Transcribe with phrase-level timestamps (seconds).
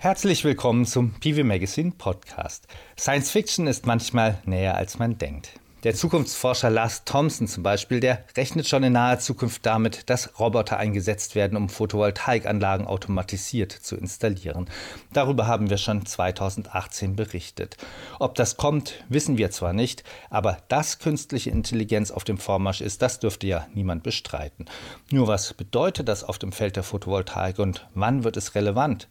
[0.00, 2.68] Herzlich willkommen zum PV Magazine Podcast.
[2.96, 5.58] Science Fiction ist manchmal näher als man denkt.
[5.82, 10.76] Der Zukunftsforscher Lars Thompson zum Beispiel, der rechnet schon in naher Zukunft damit, dass Roboter
[10.76, 14.70] eingesetzt werden, um Photovoltaikanlagen automatisiert zu installieren.
[15.12, 17.76] Darüber haben wir schon 2018 berichtet.
[18.20, 23.02] Ob das kommt, wissen wir zwar nicht, aber dass künstliche Intelligenz auf dem Vormarsch ist,
[23.02, 24.66] das dürfte ja niemand bestreiten.
[25.10, 29.08] Nur was bedeutet das auf dem Feld der Photovoltaik und wann wird es relevant?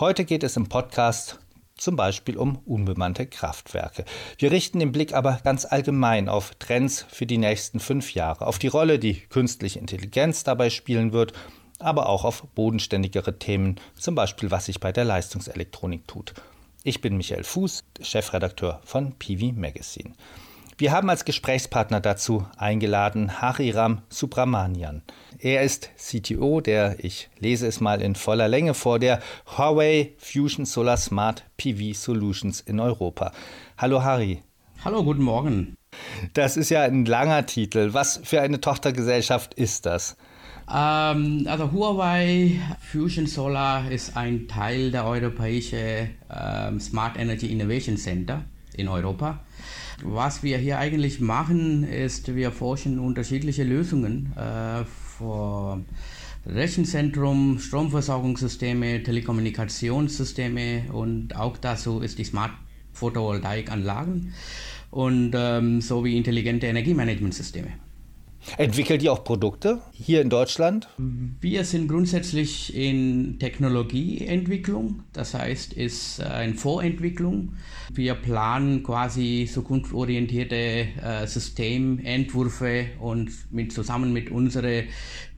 [0.00, 1.40] Heute geht es im Podcast
[1.76, 4.06] zum Beispiel um unbemannte Kraftwerke.
[4.38, 8.58] Wir richten den Blick aber ganz allgemein auf Trends für die nächsten fünf Jahre, auf
[8.58, 11.34] die Rolle, die künstliche Intelligenz dabei spielen wird,
[11.78, 16.32] aber auch auf bodenständigere Themen, zum Beispiel was sich bei der Leistungselektronik tut.
[16.82, 20.14] Ich bin Michael Fuß, Chefredakteur von PV Magazine.
[20.78, 25.02] Wir haben als Gesprächspartner dazu eingeladen Hariram Subramanian.
[25.42, 29.20] Er ist CTO der, ich lese es mal in voller Länge vor, der
[29.56, 33.32] Huawei Fusion Solar Smart PV Solutions in Europa.
[33.78, 34.42] Hallo Hari.
[34.84, 35.78] Hallo, guten Morgen.
[36.34, 37.94] Das ist ja ein langer Titel.
[37.94, 40.18] Was für eine Tochtergesellschaft ist das?
[40.70, 42.60] Ähm, also Huawei
[42.92, 48.44] Fusion Solar ist ein Teil der europäischen ähm, Smart Energy Innovation Center
[48.74, 49.40] in Europa.
[50.02, 54.84] Was wir hier eigentlich machen, ist, wir forschen unterschiedliche Lösungen äh,
[56.46, 62.52] Rechenzentrum, Stromversorgungssysteme, Telekommunikationssysteme und auch dazu ist die Smart
[62.92, 64.32] Photovoltaikanlagen
[64.90, 67.68] und ähm, sowie intelligente Energiemanagementsysteme.
[68.56, 70.88] Entwickelt ihr auch Produkte hier in Deutschland?
[70.96, 77.56] Wir sind grundsätzlich in Technologieentwicklung, das heißt, ist äh, in Vorentwicklung.
[77.92, 84.84] Wir planen quasi zukunftsorientierte äh, Systementwürfe und mit, zusammen mit unseren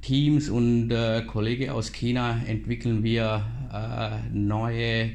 [0.00, 5.12] Teams und äh, Kollegen aus China entwickeln wir äh, neue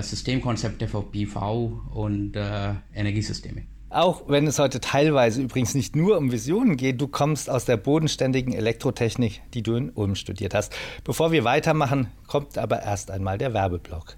[0.00, 2.36] Systemkonzepte für PV und
[2.92, 3.62] Energiesysteme.
[3.90, 7.78] Auch wenn es heute teilweise übrigens nicht nur um Visionen geht, du kommst aus der
[7.78, 10.74] bodenständigen Elektrotechnik, die du in Ulm studiert hast.
[11.04, 14.16] Bevor wir weitermachen, kommt aber erst einmal der Werbeblock.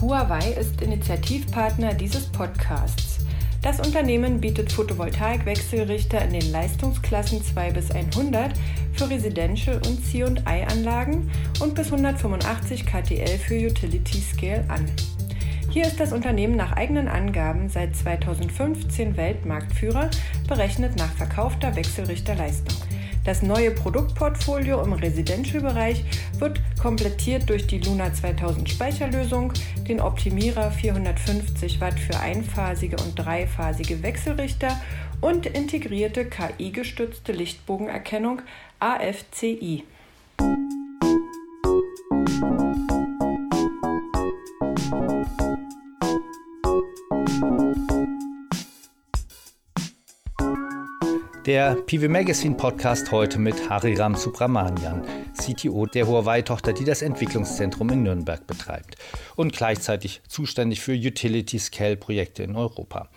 [0.00, 3.19] Huawei ist Initiativpartner dieses Podcasts.
[3.62, 8.52] Das Unternehmen bietet Photovoltaik-Wechselrichter in den Leistungsklassen 2 bis 100
[8.94, 14.86] für Residential- und C&I-Anlagen und bis 185 KTL für Utility Scale an.
[15.68, 20.08] Hier ist das Unternehmen nach eigenen Angaben seit 2015 Weltmarktführer,
[20.48, 22.89] berechnet nach verkaufter Wechselrichterleistung.
[23.24, 26.04] Das neue Produktportfolio im Residential-Bereich
[26.38, 29.52] wird komplettiert durch die Luna 2000 Speicherlösung,
[29.86, 34.80] den Optimierer 450 Watt für einphasige und dreiphasige Wechselrichter
[35.20, 38.40] und integrierte KI-gestützte Lichtbogenerkennung
[38.78, 39.84] AFCI.
[51.50, 55.04] Der PV Magazine Podcast heute mit Hariram Subramanian,
[55.36, 58.94] CTO der Huawei-Tochter, die das Entwicklungszentrum in Nürnberg betreibt
[59.34, 63.08] und gleichzeitig zuständig für Utility-Scale-Projekte in Europa.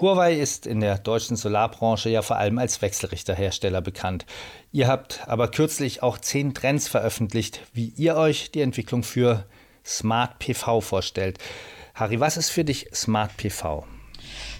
[0.00, 4.26] Huawei ist in der deutschen Solarbranche ja vor allem als Wechselrichterhersteller bekannt.
[4.70, 9.44] Ihr habt aber kürzlich auch zehn Trends veröffentlicht, wie ihr euch die Entwicklung für
[9.84, 11.38] Smart PV vorstellt.
[11.94, 13.84] Harry, was ist für dich Smart PV?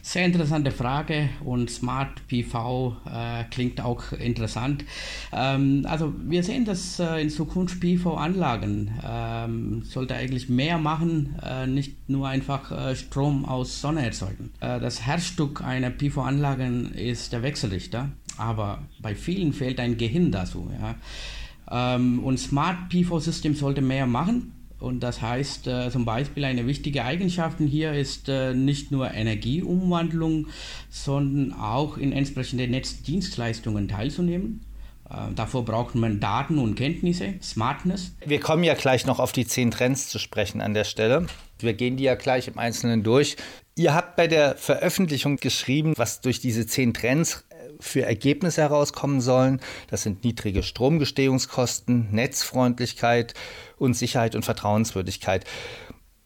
[0.05, 4.85] Sehr interessante Frage und Smart PV äh, klingt auch interessant.
[5.33, 11.69] Ähm, also wir sehen, dass äh, in Zukunft PV-Anlagen ähm, sollte eigentlich mehr machen, äh,
[11.69, 14.51] nicht nur einfach äh, Strom aus Sonne erzeugen.
[14.59, 20.69] Äh, das Herzstück einer PV-Anlage ist der Wechselrichter, aber bei vielen fehlt ein Gehirn dazu.
[20.81, 21.95] Ja.
[21.95, 24.53] Ähm, und Smart PV-System sollte mehr machen
[24.83, 30.49] und das heißt äh, zum Beispiel eine wichtige Eigenschaft hier ist äh, nicht nur Energieumwandlung,
[30.91, 34.65] sondern auch in entsprechende Netzdienstleistungen teilzunehmen.
[35.09, 38.15] Äh, davor braucht man Daten und Kenntnisse, Smartness.
[38.27, 41.27] Wir kommen ja gleich noch auf die zehn Trends zu sprechen an der Stelle.
[41.59, 43.37] Wir gehen die ja gleich im Einzelnen durch.
[43.77, 47.45] Ihr habt bei der Veröffentlichung geschrieben, was durch diese zehn Trends
[47.83, 49.61] für Ergebnisse herauskommen sollen.
[49.89, 53.35] Das sind niedrige Stromgestehungskosten, Netzfreundlichkeit
[53.77, 55.45] und Sicherheit und Vertrauenswürdigkeit.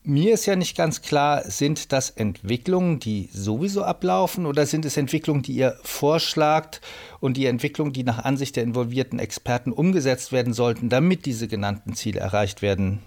[0.09, 4.97] Mir ist ja nicht ganz klar, sind das Entwicklungen, die sowieso ablaufen oder sind es
[4.97, 6.81] Entwicklungen, die ihr vorschlagt
[7.19, 11.95] und die Entwicklungen, die nach Ansicht der involvierten Experten umgesetzt werden sollten, damit diese genannten
[11.95, 13.01] Ziele erreicht werden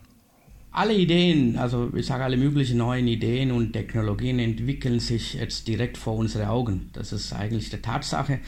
[0.72, 5.98] alle Ideen, also ich sage alle möglichen neuen Ideen und Technologien entwickeln sich jetzt direkt
[5.98, 6.92] vor unsere Augen.
[6.94, 8.40] Das ist eigentlich die Tatsache.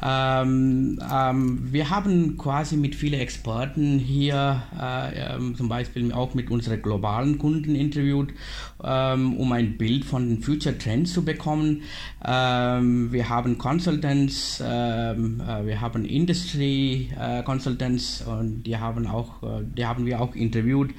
[0.00, 6.48] Ähm, ähm, wir haben quasi mit vielen Experten hier, äh, ähm, zum Beispiel auch mit
[6.48, 8.32] unseren globalen Kunden interviewt,
[8.82, 11.82] ähm, um ein Bild von den Future Trends zu bekommen.
[12.24, 19.64] Ähm, wir haben Consultants, äh, wir haben Industry äh, Consultants und die haben auch, äh,
[19.76, 20.92] die haben wir auch interviewt.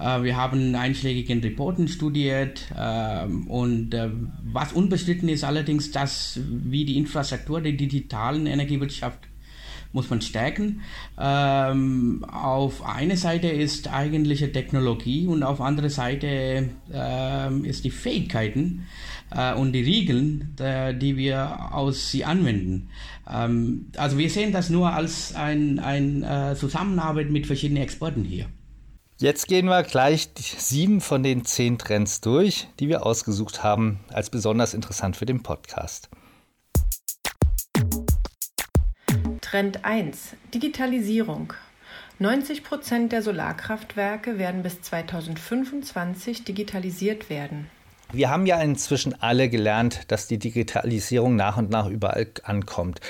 [0.00, 4.10] Äh, wir haben einschlägigen Reporten studiert ähm, und äh,
[4.44, 9.18] was unbestritten ist allerdings, dass wie die Infrastruktur der digitalen Energiewirtschaft
[9.94, 10.82] muss man stärken.
[11.18, 18.86] Ähm, auf einer Seite ist eigentliche Technologie und auf andere Seite ähm, ist die Fähigkeiten
[19.30, 22.90] äh, und die Regeln, äh, die wir aus sie anwenden.
[23.32, 28.46] Ähm, also wir sehen das nur als ein, ein äh, Zusammenarbeit mit verschiedenen Experten hier.
[29.18, 34.28] Jetzt gehen wir gleich sieben von den zehn Trends durch, die wir ausgesucht haben als
[34.28, 36.08] besonders interessant für den Podcast.
[39.40, 40.34] Trend 1.
[40.52, 41.52] Digitalisierung.
[42.18, 47.70] 90 Prozent der Solarkraftwerke werden bis 2025 digitalisiert werden.
[48.12, 53.00] Wir haben ja inzwischen alle gelernt, dass die Digitalisierung nach und nach überall ankommt.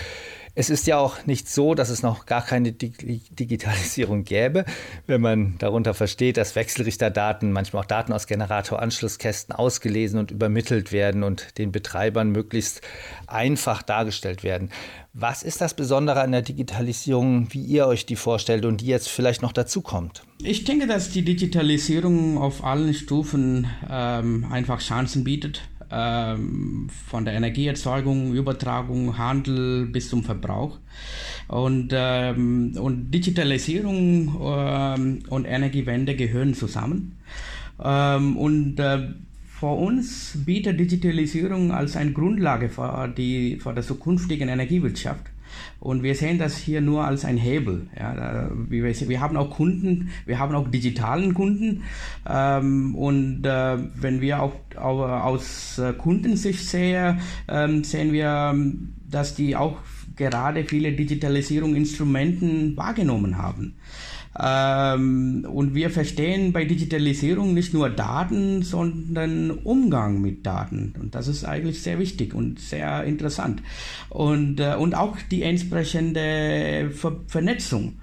[0.57, 4.65] Es ist ja auch nicht so, dass es noch gar keine Digitalisierung gäbe,
[5.07, 11.25] wenn man darunter versteht, dass Wechselrichterdaten, manchmal auch Daten aus Generatoranschlusskästen ausgelesen und übermittelt werden
[11.25, 12.83] und den Betreibern möglichst
[13.27, 14.71] einfach dargestellt werden.
[15.13, 19.09] Was ist das Besondere an der Digitalisierung, wie ihr euch die vorstellt und die jetzt
[19.09, 20.23] vielleicht noch dazu kommt?
[20.41, 25.63] Ich denke, dass die Digitalisierung auf allen Stufen ähm, einfach Chancen bietet
[25.97, 30.79] von der Energieerzeugung, Übertragung, Handel bis zum Verbrauch.
[31.49, 37.17] Und, ähm, und Digitalisierung ähm, und Energiewende gehören zusammen.
[37.83, 39.09] Ähm, und äh,
[39.47, 45.27] für uns bietet Digitalisierung als eine Grundlage für die für die zukünftige Energiewirtschaft
[45.81, 47.89] und wir sehen das hier nur als ein Hebel.
[47.99, 51.83] Ja, wir, wir haben auch Kunden, wir haben auch digitalen Kunden.
[52.29, 58.55] Ähm, und äh, wenn wir auch, auch aus äh, Kundensicht sehen, ähm, sehen wir,
[59.11, 59.79] dass die auch
[60.17, 63.75] gerade viele Digitalisierungsinstrumenten wahrgenommen haben.
[64.39, 70.95] Ähm, und wir verstehen bei Digitalisierung nicht nur Daten, sondern Umgang mit Daten.
[71.01, 73.63] Und das ist eigentlich sehr wichtig und sehr interessant.
[74.09, 77.95] Und, äh, und auch die entsprechende Ver Vernetzung.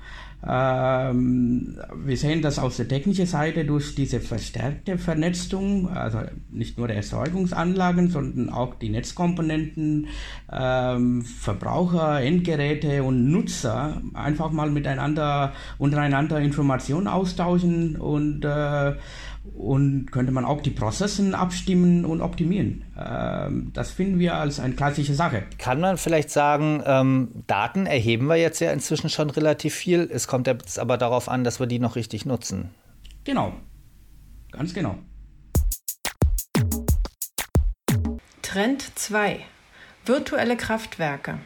[0.47, 6.87] Ähm, wir sehen das aus der technischen Seite durch diese verstärkte Vernetzung, also nicht nur
[6.87, 10.07] der Erzeugungsanlagen, sondern auch die Netzkomponenten,
[10.51, 18.93] ähm, Verbraucher, Endgeräte und Nutzer einfach mal miteinander untereinander Informationen austauschen und äh,
[19.53, 22.85] und könnte man auch die Prozesse abstimmen und optimieren.
[22.97, 25.43] Ähm, das finden wir als eine klassische Sache.
[25.57, 30.09] Kann man vielleicht sagen, ähm, Daten erheben wir jetzt ja inzwischen schon relativ viel.
[30.11, 32.71] Es kommt jetzt aber darauf an, dass wir die noch richtig nutzen.
[33.23, 33.53] Genau,
[34.51, 34.97] ganz genau.
[38.41, 39.39] Trend 2.
[40.05, 41.39] Virtuelle Kraftwerke.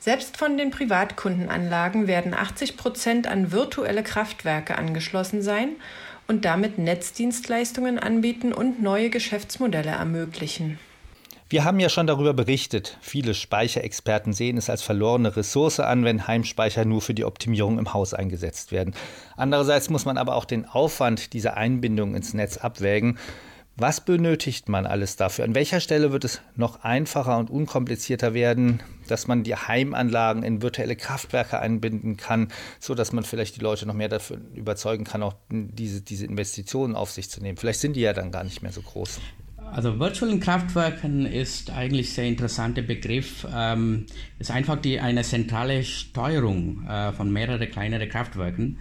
[0.00, 5.70] Selbst von den Privatkundenanlagen werden 80 Prozent an virtuelle Kraftwerke angeschlossen sein
[6.28, 10.78] und damit Netzdienstleistungen anbieten und neue Geschäftsmodelle ermöglichen.
[11.48, 12.98] Wir haben ja schon darüber berichtet.
[13.00, 17.94] Viele Speicherexperten sehen es als verlorene Ressource an, wenn Heimspeicher nur für die Optimierung im
[17.94, 18.94] Haus eingesetzt werden.
[19.38, 23.18] Andererseits muss man aber auch den Aufwand dieser Einbindung ins Netz abwägen.
[23.80, 25.44] Was benötigt man alles dafür?
[25.44, 30.62] An welcher Stelle wird es noch einfacher und unkomplizierter werden, dass man die Heimanlagen in
[30.62, 32.48] virtuelle Kraftwerke einbinden kann,
[32.80, 36.96] so dass man vielleicht die Leute noch mehr dafür überzeugen kann, auch diese, diese Investitionen
[36.96, 37.56] auf sich zu nehmen?
[37.56, 39.20] Vielleicht sind die ja dann gar nicht mehr so groß.
[39.70, 43.46] Also virtuellen Kraftwerken ist eigentlich ein sehr interessanter Begriff.
[43.54, 44.06] Ähm,
[44.40, 48.78] ist einfach die, eine zentrale Steuerung äh, von mehreren kleineren Kraftwerken.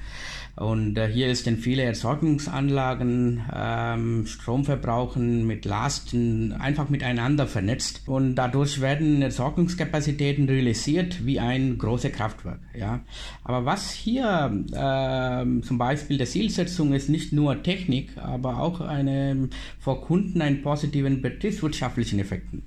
[0.57, 8.01] Und äh, hier sind viele Erzeugungsanlagen, ähm, Stromverbrauchen mit Lasten einfach miteinander vernetzt.
[8.07, 12.59] Und dadurch werden Erzeugungskapazitäten realisiert wie ein großes Kraftwerk.
[12.75, 13.01] Ja.
[13.43, 19.49] Aber was hier äh, zum Beispiel der Zielsetzung ist, nicht nur Technik, aber auch eine,
[19.79, 22.63] vor Kunden einen positiven betriebswirtschaftlichen Effekten.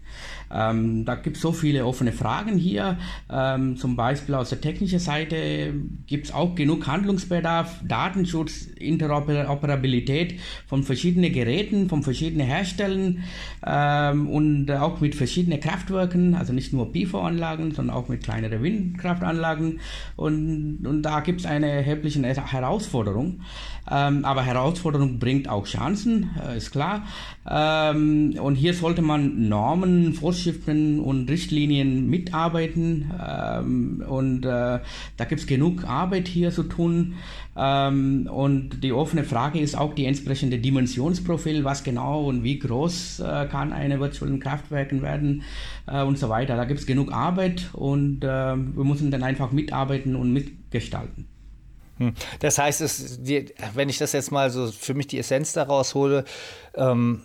[0.53, 2.99] Ähm, da gibt es so viele offene Fragen hier.
[3.31, 5.75] Ähm, zum Beispiel aus der technischen Seite
[6.07, 13.25] gibt es auch genug Handlungsbedarf, Datenschutz, Interoperabilität von verschiedenen Geräten, von verschiedenen Herstellern
[13.65, 19.81] ähm, und auch mit verschiedenen Kraftwerken, also nicht nur PV-Anlagen, sondern auch mit kleineren Windkraftanlagen.
[20.17, 23.41] Und, und da gibt es eine erhebliche Herausforderung.
[23.91, 27.05] Ähm, aber Herausforderung bringt auch Chancen, äh, ist klar.
[27.49, 33.11] Ähm, und hier sollte man Normen, Vorschriften und Richtlinien mitarbeiten.
[33.23, 34.81] Ähm, und äh,
[35.17, 37.15] da gibt es genug Arbeit hier zu tun.
[37.57, 43.21] Ähm, und die offene Frage ist auch die entsprechende Dimensionsprofil, was genau und wie groß
[43.21, 45.43] äh, kann eine virtuelle Kraftwerken werden
[45.87, 46.57] äh, und so weiter.
[46.57, 51.27] Da gibt es genug Arbeit und äh, wir müssen dann einfach mitarbeiten und mitgestalten.
[51.99, 52.15] Hm.
[52.39, 53.21] Das heißt, es,
[53.75, 56.25] wenn ich das jetzt mal so für mich die Essenz daraus hole,
[56.75, 57.21] ähm,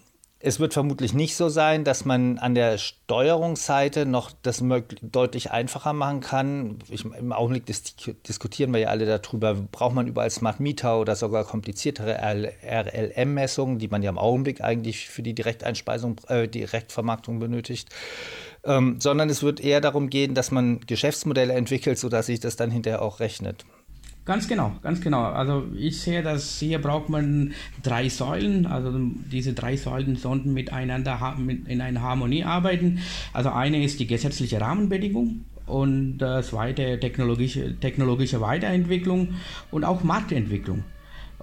[0.45, 4.63] es wird vermutlich nicht so sein, dass man an der Steuerungsseite noch das
[5.01, 6.77] deutlich einfacher machen kann.
[6.87, 7.95] Ich, Im Augenblick dis
[8.27, 13.87] diskutieren wir ja alle darüber, braucht man überall Smart Meter oder sogar kompliziertere RLM-Messungen, die
[13.87, 17.89] man ja im Augenblick eigentlich für die Direkteinspeisung, äh, Direktvermarktung benötigt.
[18.63, 22.69] Ähm, sondern es wird eher darum gehen, dass man Geschäftsmodelle entwickelt, sodass sich das dann
[22.69, 23.65] hinterher auch rechnet.
[24.25, 25.21] Ganz genau, ganz genau.
[25.21, 27.53] Also ich sehe, dass hier braucht man
[27.83, 28.65] drei Säulen.
[28.65, 28.91] Also
[29.31, 32.99] diese drei Säulen sollten miteinander in einer Harmonie arbeiten.
[33.33, 39.35] Also eine ist die gesetzliche Rahmenbedingung und das zweite technologische, technologische Weiterentwicklung
[39.69, 40.83] und auch Marktentwicklung.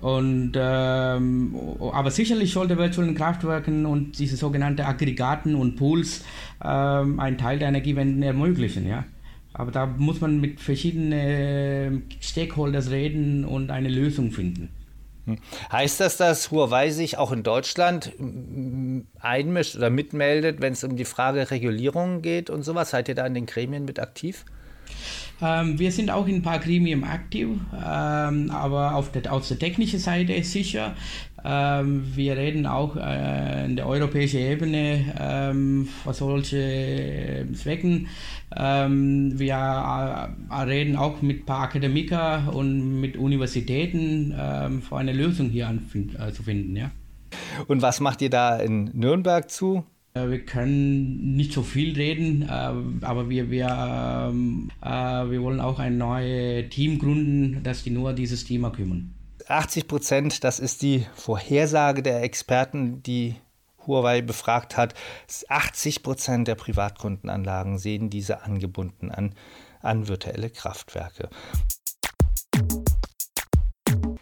[0.01, 1.55] Und, ähm,
[1.93, 6.25] aber sicherlich sollte virtuellen Kraftwerken und diese sogenannten Aggregaten und Pools
[6.65, 8.89] ähm, einen Teil der Energiewende ermöglichen.
[8.89, 9.05] Ja?
[9.55, 11.91] Aber da muss man mit verschiedenen äh,
[12.21, 14.71] Stakeholders reden und eine Lösung finden.
[15.27, 15.39] Hm.
[15.71, 18.13] Heißt das, dass Huawei sich auch in Deutschland
[19.21, 22.91] einmischt oder mitmeldet, wenn es um die Frage Regulierung geht und sowas?
[22.91, 24.45] Seid ihr da in den Gremien mit aktiv?
[25.41, 29.59] Ähm, wir sind auch in ein paar Gremien aktiv, ähm, aber auf der, auf der
[29.59, 30.95] technischen Seite ist sicher.
[31.45, 38.09] Ähm, wir reden auch äh, in der europäischen Ebene ähm, für solche Zwecken.
[38.57, 45.13] Ähm, wir äh, reden auch mit ein paar Akademiker und mit Universitäten ähm, für eine
[45.13, 46.77] Lösung hier an, äh, zu finden.
[46.77, 46.91] Ja.
[47.67, 49.85] Und was macht ihr da in Nürnberg zu?
[50.15, 53.69] Äh, wir können nicht so viel reden, äh, aber wir, wir,
[54.31, 59.15] ähm, äh, wir wollen auch ein neues Team gründen, das sich nur dieses Thema kümmern.
[59.49, 63.37] 80 Prozent, das ist die Vorhersage der Experten, die
[63.87, 64.95] Huawei befragt hat.
[65.49, 69.35] 80 Prozent der Privatkundenanlagen sehen diese angebunden an,
[69.81, 71.29] an virtuelle Kraftwerke.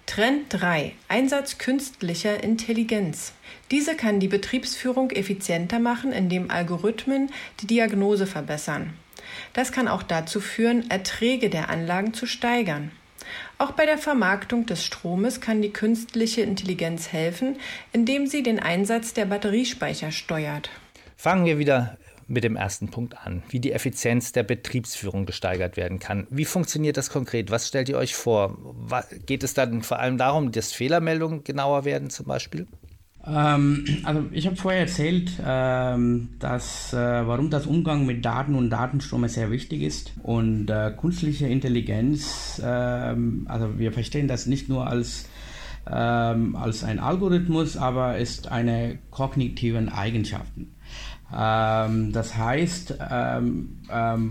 [0.06, 0.92] Trend 3.
[1.08, 3.32] Einsatz künstlicher Intelligenz.
[3.70, 8.94] Diese kann die Betriebsführung effizienter machen, indem Algorithmen die Diagnose verbessern.
[9.52, 12.90] Das kann auch dazu führen, Erträge der Anlagen zu steigern.
[13.60, 17.58] Auch bei der Vermarktung des Stromes kann die künstliche Intelligenz helfen,
[17.92, 20.70] indem sie den Einsatz der Batteriespeicher steuert.
[21.18, 25.98] Fangen wir wieder mit dem ersten Punkt an, wie die Effizienz der Betriebsführung gesteigert werden
[25.98, 26.26] kann.
[26.30, 27.50] Wie funktioniert das konkret?
[27.50, 28.56] Was stellt ihr euch vor?
[29.26, 32.66] Geht es dann vor allem darum, dass Fehlermeldungen genauer werden zum Beispiel?
[33.26, 38.70] Ähm, also ich habe vorher erzählt, ähm, dass, äh, warum das Umgang mit Daten und
[38.70, 40.12] Datenströme sehr wichtig ist.
[40.22, 45.28] Und äh, künstliche Intelligenz, ähm, also wir verstehen das nicht nur als,
[45.90, 50.74] ähm, als ein Algorithmus, aber ist eine kognitiven Eigenschaften.
[51.36, 53.80] Ähm, das heißt, ähm,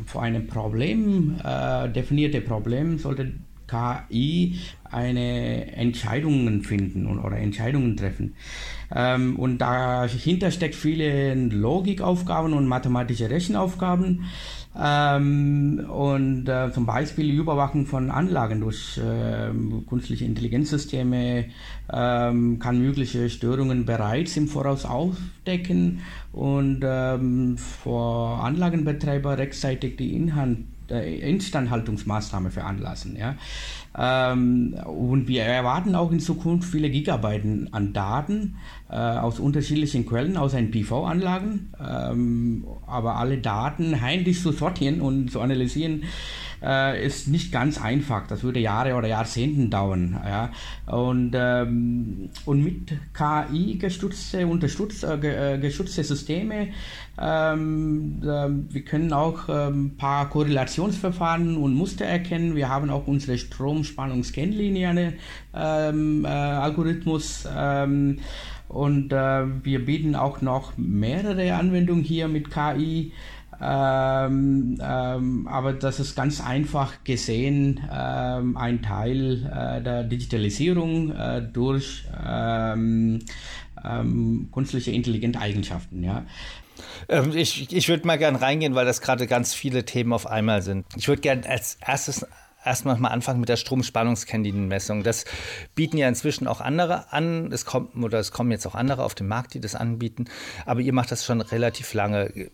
[0.05, 3.33] vor einem Problem, äh, definierte Problem, sollte
[3.67, 4.59] KI
[4.91, 8.35] eine Entscheidungen finden oder Entscheidungen treffen.
[8.93, 14.25] Ähm, und dahinter steckt viele Logikaufgaben und mathematische Rechenaufgaben.
[14.79, 19.51] Ähm, und äh, zum Beispiel Überwachung von Anlagen durch äh,
[19.87, 21.45] künstliche Intelligenzsysteme
[21.91, 30.59] ähm, kann mögliche Störungen bereits im Voraus aufdecken und ähm, vor Anlagenbetreiber rechtzeitig die Inhalt
[30.89, 33.15] Instandhaltungsmaßnahme veranlassen.
[33.15, 33.35] Ja?
[33.97, 38.55] Ähm, und wir erwarten auch in Zukunft viele Gigabyten an Daten
[38.89, 41.73] äh, aus unterschiedlichen Quellen, aus den PV-Anlagen.
[41.79, 46.03] Ähm, aber alle Daten heimlich zu sortieren und zu analysieren,
[46.61, 48.27] äh, ist nicht ganz einfach.
[48.27, 50.19] Das würde Jahre oder Jahrzehnte dauern.
[50.25, 50.51] Ja?
[50.85, 56.69] Und, ähm, und mit KI gestützte, unterstützt, äh, gestützte Systeme,
[57.21, 62.55] ähm, äh, wir können auch ein ähm, paar Korrelationsverfahren und Muster erkennen.
[62.55, 65.13] Wir haben auch unsere Stromspannungskennlinie,
[65.53, 67.47] ähm, äh, Algorithmus.
[67.53, 68.19] Ähm,
[68.69, 73.11] Und äh, wir bieten auch noch mehrere Anwendungen hier mit KI.
[73.61, 82.05] Ähm, ähm, aber das ist ganz einfach gesehen ein Teil äh, der Digitalisierung äh, durch
[84.51, 86.03] künstliche intelligente Eigenschaften.
[86.03, 86.25] Ja.
[87.07, 90.61] Ähm, ich, ich würde mal gerne reingehen, weil das gerade ganz viele Themen auf einmal
[90.61, 90.85] sind.
[90.95, 92.25] Ich würde gerne als erstes
[92.63, 95.03] erstmal mal anfangen mit der Stromspannungskandidmessung.
[95.03, 95.25] Das
[95.75, 97.51] bieten ja inzwischen auch andere an.
[97.51, 100.25] Es kommt oder es kommen jetzt auch andere auf den Markt, die das anbieten.
[100.65, 102.49] Aber ihr macht das schon relativ lange.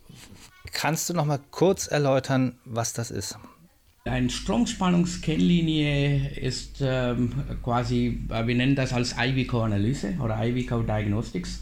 [0.72, 3.38] Kannst du noch mal kurz erläutern, was das ist?
[4.04, 7.32] Eine Stromspannungskennlinie ist ähm,
[7.64, 11.60] quasi, äh, wir nennen das als IVCO-Analyse oder IVCO-Diagnostics.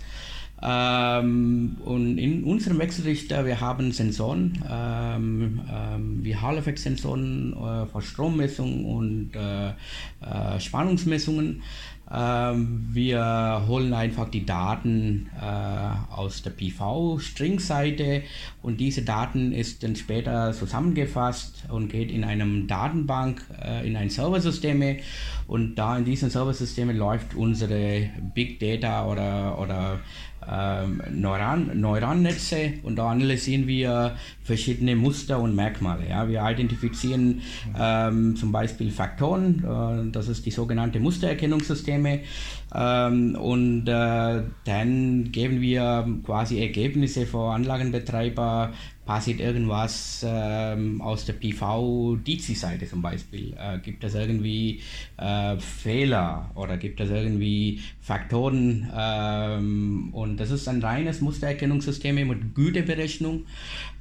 [0.62, 8.84] Ähm, und in unserem Wechselrichter, wir haben Sensoren, ähm, ähm, wie Hall-Effekt-Sensoren äh, für Strommessung
[8.84, 11.62] und äh, äh, Spannungsmessungen.
[12.10, 18.22] Ähm, wir holen einfach die Daten äh, aus der PV-String-Seite
[18.62, 24.10] und diese Daten ist dann später zusammengefasst und geht in einem Datenbank äh, in ein
[24.10, 24.98] Serversysteme
[25.46, 30.00] und da in diesen Serversystemen läuft unsere Big Data oder, oder
[30.50, 36.08] ähm, Neuron, Neuronnetze und da analysieren wir verschiedene Muster und Merkmale.
[36.08, 36.28] Ja.
[36.28, 37.42] Wir identifizieren
[37.78, 42.20] ähm, zum Beispiel Faktoren, äh, das ist die sogenannte Mustererkennungssysteme
[42.74, 48.72] ähm, und äh, dann geben wir quasi Ergebnisse für Anlagenbetreiber
[49.04, 53.54] passiert irgendwas ähm, aus der PV-DC-Seite zum Beispiel?
[53.58, 54.80] Äh, gibt es irgendwie
[55.16, 58.90] äh, Fehler oder gibt es irgendwie Faktoren?
[58.96, 63.44] Ähm, und das ist ein reines Mustererkennungssystem mit Güteberechnung.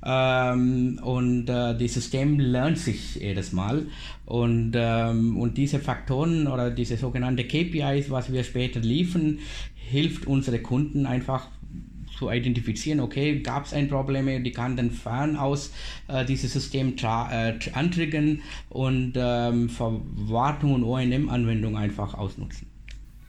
[0.06, 3.88] Ähm, und äh, das System lernt sich jedes Mal.
[4.26, 9.40] Und, ähm, und diese Faktoren oder diese sogenannten KPIs, was wir später liefern,
[9.76, 11.50] hilft unsere Kunden einfach
[12.24, 15.72] zu identifizieren, okay, gab es ein Problem, die kann dann fern aus
[16.08, 22.68] äh, dieses System äh, antriggern und ähm, Verwartung und ONM-Anwendung einfach ausnutzen.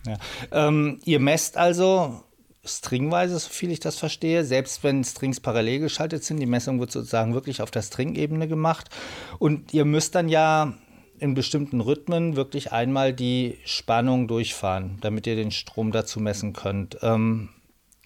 [0.06, 0.18] Ja.
[0.52, 2.22] Ähm, ihr messt also
[2.64, 6.38] stringweise, so viel ich das verstehe, selbst wenn Strings parallel geschaltet sind.
[6.38, 8.90] Die Messung wird sozusagen wirklich auf der String-Ebene gemacht.
[9.38, 10.74] Und ihr müsst dann ja
[11.18, 16.98] in bestimmten Rhythmen wirklich einmal die Spannung durchfahren, damit ihr den Strom dazu messen könnt.
[17.02, 17.50] Ähm,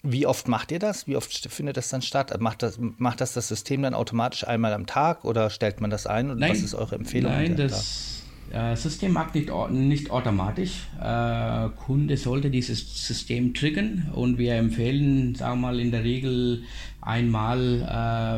[0.03, 1.07] wie oft macht ihr das?
[1.07, 2.39] Wie oft findet das dann statt?
[2.39, 6.07] Macht das, macht das das System dann automatisch einmal am Tag oder stellt man das
[6.07, 6.29] ein?
[6.29, 7.31] Und nein, was ist eure Empfehlung?
[7.31, 10.87] Nein, das äh, System macht nicht, nicht automatisch.
[11.01, 16.63] Äh, Kunde sollte dieses System triggern und wir empfehlen, sagen wir mal, in der Regel
[17.01, 17.87] einmal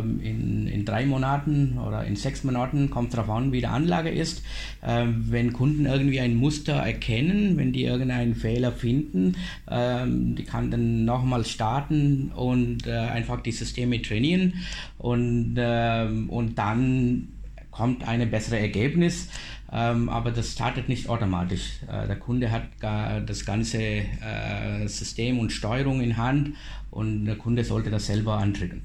[0.04, 4.10] ähm, in, in drei Monaten oder in sechs Monaten, kommt darauf an, wie die Anlage
[4.10, 4.44] ist.
[4.84, 9.36] Ähm, wenn Kunden irgendwie ein Muster erkennen, wenn die irgendeinen Fehler finden,
[9.70, 14.54] ähm, die kann dann nochmal starten und äh, einfach die Systeme trainieren
[14.98, 17.30] und, ähm, und dann
[17.72, 19.30] kommt ein besseres Ergebnis.
[19.74, 21.80] Ähm, aber das startet nicht automatisch.
[21.88, 26.56] Äh, der Kunde hat das ganze äh, System und Steuerung in Hand
[26.90, 28.84] und der Kunde sollte das selber antriggern.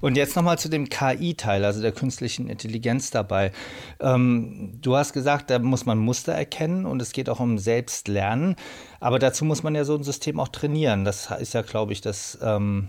[0.00, 3.52] Und jetzt nochmal zu dem KI-Teil, also der künstlichen Intelligenz dabei.
[4.00, 8.56] Ähm, du hast gesagt, da muss man Muster erkennen und es geht auch um Selbstlernen.
[9.00, 11.04] Aber dazu muss man ja so ein System auch trainieren.
[11.04, 12.88] Das ist ja, glaube ich, das, ähm,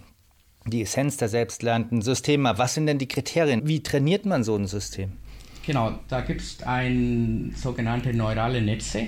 [0.65, 2.57] die Essenz der selbstlernenden Systeme.
[2.57, 3.67] Was sind denn die Kriterien?
[3.67, 5.13] Wie trainiert man so ein System?
[5.67, 9.07] Genau, da gibt es ein sogenannte neurale Netze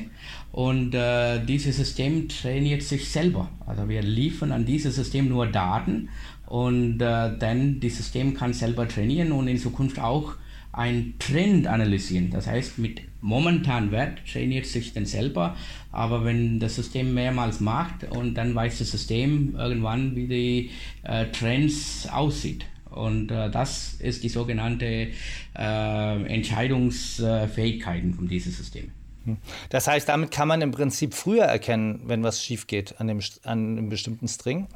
[0.51, 3.49] und äh, dieses System trainiert sich selber.
[3.65, 6.09] Also wir liefern an dieses System nur Daten
[6.47, 10.33] und äh, dann das System kann selber trainieren und in Zukunft auch
[10.73, 12.29] einen Trend analysieren.
[12.29, 15.55] Das heißt, mit momentanen Wert trainiert sich dann selber,
[15.93, 20.71] aber wenn das System mehrmals macht und dann weiß das System irgendwann, wie die
[21.03, 22.65] äh, Trends aussieht.
[22.91, 25.10] Und äh, das ist die sogenannte
[25.56, 28.91] äh, Entscheidungsfähigkeiten von diesem System.
[29.25, 29.38] Hm.
[29.69, 33.19] Das heißt, damit kann man im Prinzip früher erkennen, wenn was schief geht an, dem,
[33.43, 34.67] an einem bestimmten String?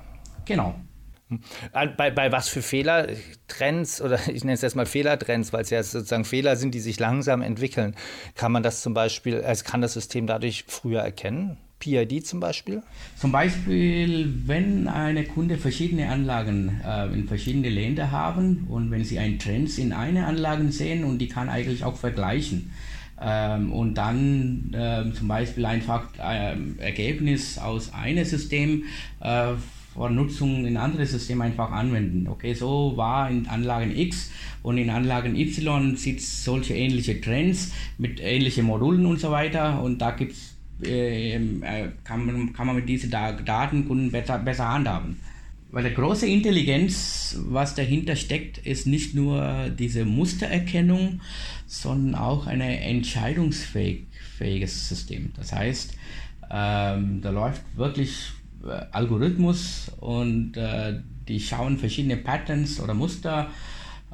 [0.46, 0.76] Genau.
[1.30, 1.40] Hm.
[1.72, 5.82] Bei, bei was für Fehlertrends oder ich nenne es jetzt mal Fehlertrends, weil es ja
[5.82, 7.96] sozusagen Fehler sind, die sich langsam entwickeln,
[8.36, 11.58] kann man das zum Beispiel, also kann das System dadurch früher erkennen?
[11.84, 12.82] PID zum Beispiel?
[13.18, 19.20] Zum Beispiel, wenn eine Kunde verschiedene Anlagen äh, in verschiedene Länder haben und wenn sie
[19.20, 22.72] einen Trend in eine Anlage sehen und die kann eigentlich auch vergleichen.
[23.22, 28.86] Ähm, und dann äh, zum Beispiel einfach äh, Ergebnis aus einem System
[29.20, 29.54] äh,
[29.94, 32.28] vor Nutzung in andere System einfach anwenden.
[32.28, 34.32] Okay, so war in Anlagen X
[34.64, 40.02] und in Anlagen Y sieht solche ähnliche Trends mit ähnlichen Modulen und so weiter und
[40.02, 40.53] da gibt es
[40.84, 45.20] äh, äh, kann, man, kann man mit diesen Daten besser, besser handhaben.
[45.72, 51.22] Weil der große Intelligenz, was dahinter steckt, ist nicht nur diese Mustererkennung,
[51.66, 55.32] sondern auch ein entscheidungsfähiges System.
[55.36, 55.98] Das heißt,
[56.52, 58.34] ähm, da läuft wirklich
[58.64, 63.50] äh, Algorithmus und äh, die schauen verschiedene Patterns oder Muster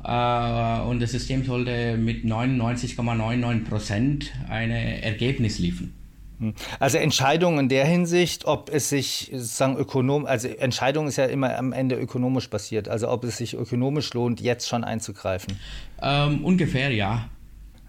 [0.01, 5.91] äh, und das System sollte mit 99,99% ,99 ein Ergebnis liefern.
[6.39, 6.53] Hm.
[6.79, 11.57] Also Entscheidungen in der Hinsicht, ob es sich sozusagen ökonom, also Entscheidung ist ja immer
[11.57, 15.59] am Ende ökonomisch basiert, also ob es sich ökonomisch lohnt, jetzt schon einzugreifen.
[16.01, 17.29] Ähm, ungefähr, ja.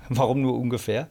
[0.09, 1.09] Warum nur ungefähr?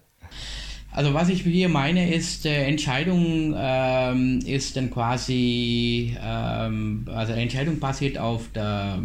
[0.91, 7.79] Also was ich hier meine ist, äh, Entscheidung ähm, ist dann quasi, ähm, also Entscheidung
[7.79, 8.99] basiert auf der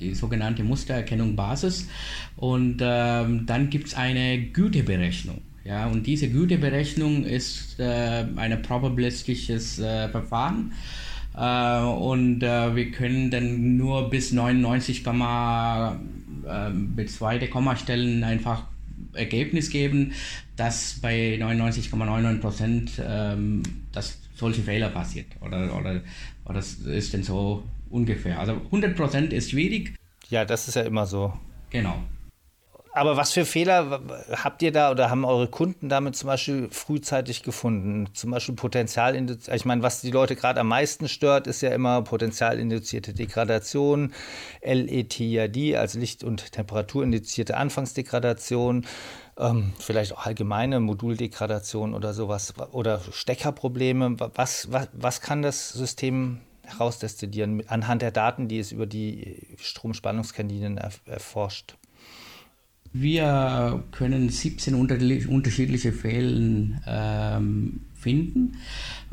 [0.00, 1.88] die sogenannte Mustererkennung Basis
[2.36, 5.40] und ähm, dann gibt es eine Güteberechnung.
[5.64, 10.72] Ja, und diese Güteberechnung ist äh, ein probabilistisches äh, Verfahren.
[11.36, 18.64] Äh, und äh, wir können dann nur bis 99, äh, mit zweite Kommastellen einfach
[19.14, 20.12] Ergebnis geben,
[20.56, 25.26] dass bei 99,99 Prozent ähm, dass solche Fehler passiert.
[25.40, 26.02] Oder, oder,
[26.44, 28.38] oder das ist denn so ungefähr.
[28.38, 29.94] Also 100 Prozent ist schwierig.
[30.28, 31.32] Ja, das ist ja immer so.
[31.70, 32.02] Genau.
[32.96, 34.00] Aber was für Fehler
[34.44, 38.08] habt ihr da oder haben eure Kunden damit zum Beispiel frühzeitig gefunden?
[38.14, 42.02] Zum Beispiel Potenzial, ich meine, was die Leute gerade am meisten stört, ist ja immer
[42.02, 44.14] potentialinduzierte Degradation,
[44.62, 48.86] LETIAD, also Licht- und Temperaturinduzierte Anfangsdegradation,
[49.40, 54.20] ähm, vielleicht auch allgemeine Moduldegradation oder sowas oder Steckerprobleme.
[54.36, 60.78] Was, was, was kann das System herausdestillieren anhand der Daten, die es über die Stromspannungskaninen
[61.06, 61.74] erforscht?
[62.96, 68.52] Wir können 17 unterschiedliche Fälle ähm, finden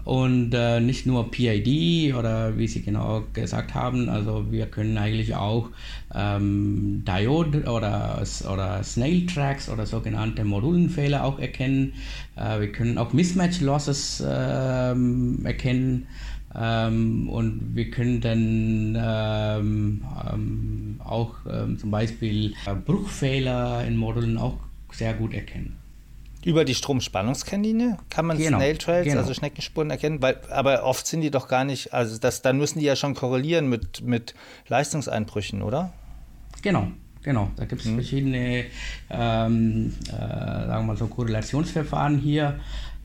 [0.04, 5.34] und äh, nicht nur PID oder wie Sie genau gesagt haben, also wir können eigentlich
[5.34, 5.70] auch
[6.14, 11.94] ähm, Diode oder, oder Snail Tracks oder sogenannte Modulenfehler auch erkennen.
[12.36, 14.26] Äh, wir können auch Mismatch Losses äh,
[15.44, 16.08] erkennen.
[16.54, 24.38] Ähm, und wir können dann ähm, ähm, auch ähm, zum Beispiel äh, Bruchfehler in Modulen
[24.38, 24.58] auch
[24.92, 25.78] sehr gut erkennen.
[26.44, 29.20] Über die Stromspannungskanäle kann man genau, Snail Trails, genau.
[29.22, 32.80] also Schneckenspuren erkennen, weil, aber oft sind die doch gar nicht, also das, dann müssen
[32.80, 34.34] die ja schon korrelieren mit, mit
[34.68, 35.94] Leistungseinbrüchen, oder?
[36.64, 36.88] Genau,
[37.22, 37.52] genau.
[37.56, 37.94] Da gibt es hm.
[37.94, 38.66] verschiedene,
[39.12, 42.60] ähm, äh, sagen wir mal so, Korrelationsverfahren hier.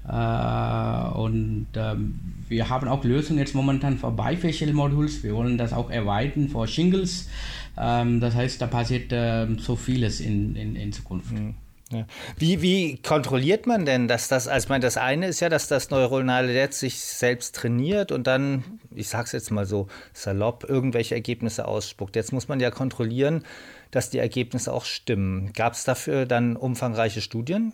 [0.09, 5.23] Äh, und ähm, wir haben auch Lösungen jetzt momentan für Bifacial-Moduls.
[5.23, 7.29] Wir wollen das auch erweitern für Shingles.
[7.77, 11.33] Ähm, das heißt, da passiert ähm, so vieles in, in, in Zukunft.
[11.33, 11.55] Mhm.
[11.93, 12.05] Ja.
[12.37, 15.69] Wie, wie kontrolliert man denn, dass das, also ich meine, das eine ist ja, dass
[15.69, 21.15] das neuronale Netz sich selbst trainiert und dann, ich sag's jetzt mal so salopp, irgendwelche
[21.15, 22.17] Ergebnisse ausspuckt.
[22.17, 23.45] Jetzt muss man ja kontrollieren,
[23.93, 25.53] dass die Ergebnisse auch stimmen.
[25.53, 27.73] Gab es dafür dann umfangreiche Studien?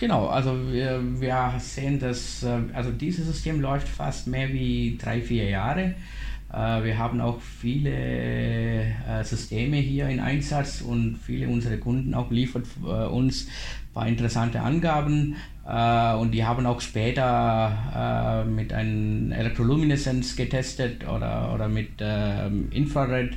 [0.00, 5.20] Genau, also wir, wir sehen, dass äh, also dieses System läuft fast mehr wie drei,
[5.20, 5.94] vier Jahre.
[6.50, 12.30] Äh, wir haben auch viele äh, Systeme hier in Einsatz und viele unserer Kunden auch
[12.30, 21.06] liefert uns ein paar interessante Angaben und die haben auch später mit einem Elektrolumineszenz getestet
[21.06, 23.36] oder, oder mit ähm, Infrared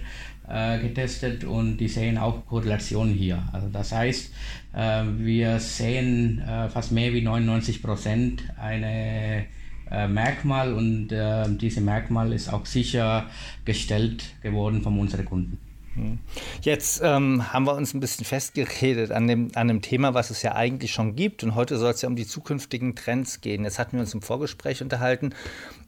[0.81, 3.43] getestet und die sehen auch Korrelationen hier.
[3.51, 4.33] Also das heißt,
[4.73, 9.45] wir sehen äh, fast mehr wie 99 Prozent eine
[9.91, 15.59] äh, Merkmal und äh, diese Merkmal ist auch sichergestellt geworden von unseren Kunden.
[15.95, 16.17] Hm.
[16.61, 20.41] Jetzt ähm, haben wir uns ein bisschen festgeredet an dem, an dem Thema, was es
[20.41, 21.43] ja eigentlich schon gibt.
[21.43, 23.63] Und heute soll es ja um die zukünftigen Trends gehen.
[23.63, 25.35] Jetzt hatten wir uns im Vorgespräch unterhalten,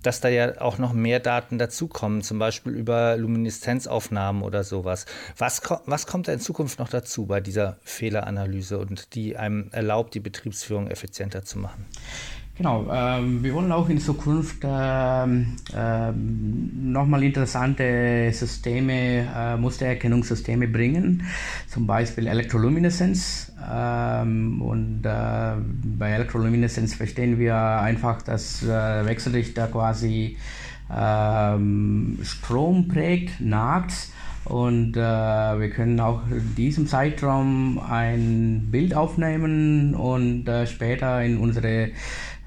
[0.03, 5.05] dass da ja auch noch mehr Daten dazukommen, zum Beispiel über Lumineszenzaufnahmen oder sowas.
[5.37, 10.13] Was, was kommt da in Zukunft noch dazu bei dieser Fehleranalyse und die einem erlaubt,
[10.13, 11.85] die Betriebsführung effizienter zu machen?
[12.57, 21.23] Genau, ähm, wir wollen auch in Zukunft ähm, ähm, nochmal interessante Systeme, äh, Mustererkennungssysteme bringen,
[21.67, 23.51] zum Beispiel Elektrolumineszenz.
[23.69, 25.55] Ähm, und äh,
[25.97, 30.37] bei Elektrolumineszenz verstehen wir einfach, dass äh, Wechselrichter quasi
[30.95, 34.13] ähm, Strom prägt nachts.
[34.45, 41.39] Und äh, wir können auch in diesem Zeitraum ein Bild aufnehmen und äh, später in
[41.39, 41.89] unsere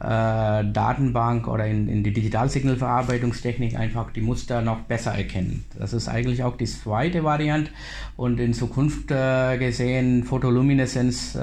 [0.00, 5.64] Datenbank oder in, in die Digitalsignalverarbeitungstechnik einfach die Muster noch besser erkennen.
[5.78, 7.70] Das ist eigentlich auch die zweite Variante
[8.16, 11.40] und in Zukunft äh, gesehen Photolumineszenz äh,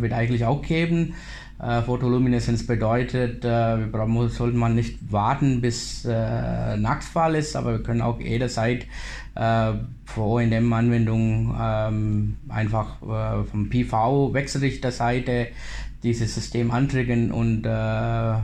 [0.00, 1.14] wird eigentlich auch geben.
[1.60, 7.82] Äh, Photolumineszenz bedeutet, äh, wir sollte man nicht warten, bis äh, Nachtfall ist, aber wir
[7.82, 8.86] können auch jederzeit
[9.34, 9.72] äh,
[10.06, 15.48] für ONM-Anwendungen ähm, einfach äh, vom PV-Wechselrichterseite
[16.02, 18.34] dieses System antriggern und äh,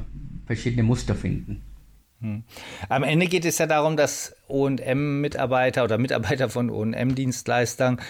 [0.46, 1.62] verschiedene Muster finden.
[2.20, 2.44] Hm.
[2.88, 8.00] Am Ende geht es ja darum, dass OM-Mitarbeiter oder Mitarbeiter von OM-Dienstleistern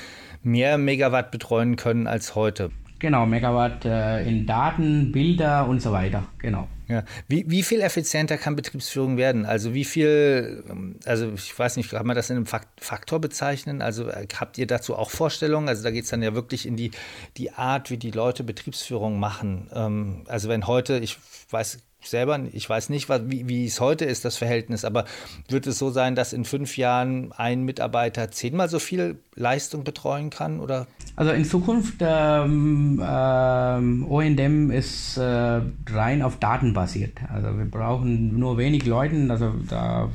[0.43, 2.71] mehr Megawatt betreuen können als heute.
[2.99, 6.25] Genau, Megawatt äh, in Daten, Bilder und so weiter.
[6.39, 6.67] Genau.
[6.89, 7.03] Ja.
[7.27, 9.45] Wie, wie viel effizienter kann Betriebsführung werden?
[9.45, 13.83] Also wie viel, ähm, also ich weiß nicht, kann man das in einem Faktor bezeichnen?
[13.83, 15.69] Also äh, habt ihr dazu auch Vorstellungen?
[15.69, 16.93] Also da geht es dann ja wirklich in die,
[17.37, 19.69] die Art, wie die Leute Betriebsführung machen.
[19.75, 21.19] Ähm, also wenn heute, ich
[21.51, 25.05] weiß selber, ich weiß nicht, wie, wie es heute ist, das Verhältnis, aber
[25.49, 30.31] wird es so sein, dass in fünf Jahren ein Mitarbeiter zehnmal so viel Leistung betreuen
[30.31, 30.61] kann?
[30.61, 30.87] Oder?
[31.17, 37.19] Also in Zukunft, ähm, ähm, ONDM ist äh, rein auf Daten basiert.
[37.33, 40.11] Also wir brauchen nur wenig Leuten, also da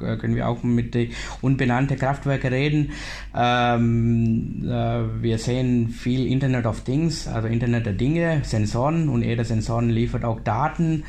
[0.00, 1.10] können wir auch mit den
[1.40, 2.90] unbenannten Kraftwerken reden.
[3.36, 9.44] Ähm, äh, wir sehen viel Internet of Things, also Internet der Dinge, Sensoren und jeder
[9.44, 11.04] Sensoren liefert auch Daten.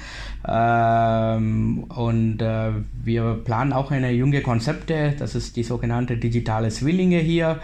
[0.48, 2.72] Ähm, und äh,
[3.04, 7.60] wir planen auch eine junge Konzepte, das ist die sogenannte digitale Zwillinge hier.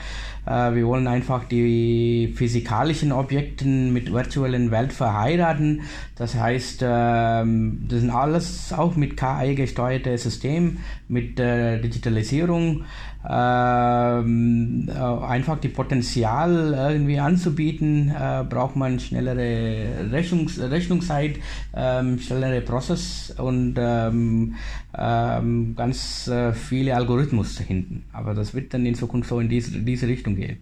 [0.47, 5.81] Äh, wir wollen einfach die physikalischen Objekte mit virtuellen Welt verheiraten.
[6.15, 10.77] Das heißt, ähm, das sind alles auch mit KI gesteuerte System,
[11.17, 12.83] mit äh, Digitalisierung
[13.27, 21.39] ähm, äh, einfach die Potenzial irgendwie anzubieten, äh, braucht man schnellere Rechnungs Rechnungszeit,
[21.75, 24.55] ähm, schnellere Prozess und ähm,
[24.97, 28.03] ähm, ganz äh, viele Algorithmus hinten.
[28.13, 30.57] Aber das wird dann in Zukunft so in diese, diese Richtung gehen.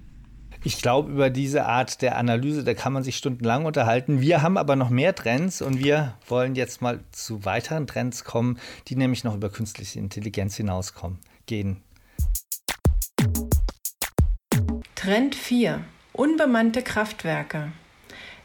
[0.65, 4.19] Ich glaube, über diese Art der Analyse, da kann man sich stundenlang unterhalten.
[4.19, 8.57] Wir haben aber noch mehr Trends und wir wollen jetzt mal zu weiteren Trends kommen,
[8.87, 11.83] die nämlich noch über künstliche Intelligenz hinauskommen, gehen.
[14.95, 15.81] Trend 4.
[16.13, 17.71] Unbemannte Kraftwerke.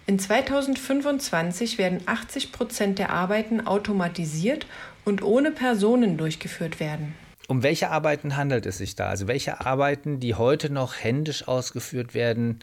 [0.06, 4.66] In 2025 werden 80 Prozent der Arbeiten automatisiert
[5.06, 7.14] und ohne Personen durchgeführt werden.
[7.50, 9.08] Um welche Arbeiten handelt es sich da?
[9.08, 12.60] Also welche Arbeiten, die heute noch händisch ausgeführt werden,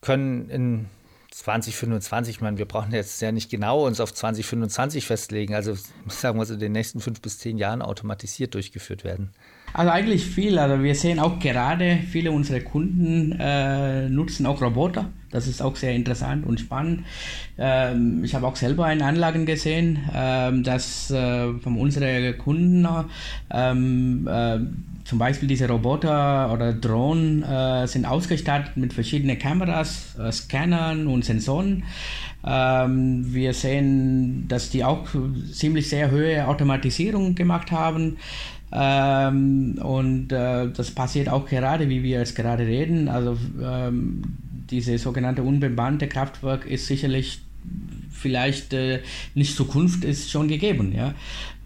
[0.00, 0.86] können in
[1.30, 5.76] 2025, ich meine, wir brauchen jetzt ja nicht genau uns auf 2025 festlegen, also
[6.08, 9.30] sagen wir so, in den nächsten fünf bis zehn Jahren automatisiert durchgeführt werden?
[9.72, 10.58] Also eigentlich viel.
[10.58, 15.10] Also wir sehen auch gerade viele unserer Kunden äh, nutzen auch Roboter.
[15.30, 17.04] Das ist auch sehr interessant und spannend.
[17.56, 22.86] Ähm, ich habe auch selber in Anlagen gesehen, ähm, dass äh, von unseren Kunden
[23.52, 24.58] ähm, äh,
[25.04, 31.24] zum Beispiel diese Roboter oder Drohnen äh, sind ausgestattet mit verschiedenen Kameras, äh, Scannern und
[31.24, 31.84] Sensoren.
[32.44, 35.06] Ähm, wir sehen, dass die auch
[35.52, 38.16] ziemlich sehr hohe Automatisierung gemacht haben.
[38.72, 43.08] Ähm, und äh, das passiert auch gerade, wie wir jetzt gerade reden.
[43.08, 44.22] Also ähm,
[44.70, 47.40] diese sogenannte unbemannte Kraftwerk ist sicherlich
[48.10, 49.00] vielleicht äh,
[49.34, 51.14] nicht Zukunft ist schon gegeben, ja.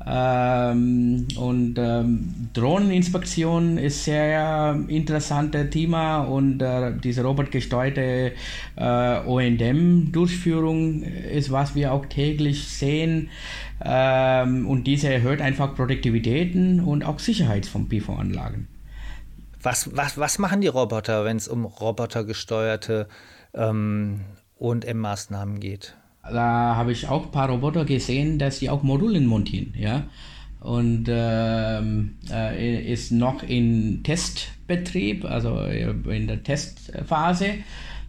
[0.06, 8.32] Ähm, und ähm, Drohneninspektion ist sehr interessantes Thema und äh, diese robotgesteuerte
[8.76, 13.30] äh, ONDM-Durchführung ist, was wir auch täglich sehen.
[13.82, 18.68] Ähm, und diese erhöht einfach Produktivitäten und auch Sicherheit von PV-Anlagen.
[19.62, 23.08] Was, was, was machen die Roboter, wenn es um robotergesteuerte
[23.54, 24.20] ähm,
[24.58, 25.96] OM-Maßnahmen geht?
[26.30, 30.04] Da habe ich auch ein paar Roboter gesehen, dass sie auch Modulen montieren, ja.
[30.60, 37.56] Und ähm, äh, ist noch in Testbetrieb, also in der Testphase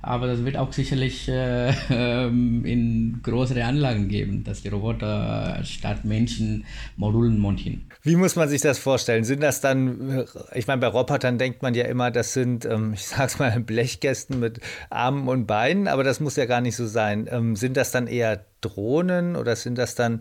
[0.05, 6.05] aber das wird auch sicherlich äh, ähm, in größere Anlagen geben, dass die Roboter statt
[6.05, 6.65] Menschen
[6.95, 7.89] Modulen montieren.
[8.03, 9.23] Wie muss man sich das vorstellen?
[9.23, 13.05] Sind das dann, ich meine, bei Robotern denkt man ja immer, das sind, ähm, ich
[13.05, 14.59] sag's mal, Blechkästen mit
[14.91, 17.27] Armen und Beinen, aber das muss ja gar nicht so sein.
[17.31, 20.19] Ähm, sind das dann eher Drohnen oder sind das dann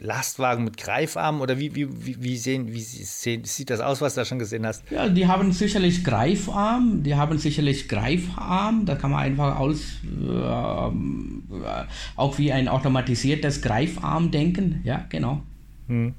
[0.00, 1.88] Lastwagen mit Greifarmen oder wie, wie,
[2.22, 4.82] wie, sehen, wie sehen, sieht das aus, was du da schon gesehen hast?
[4.90, 11.84] Ja, die haben sicherlich Greifarm, die haben sicherlich Greifarm, da kann man einfach aus, äh,
[12.16, 15.42] auch wie ein automatisiertes Greifarm denken, ja, genau.
[15.88, 16.14] Hm.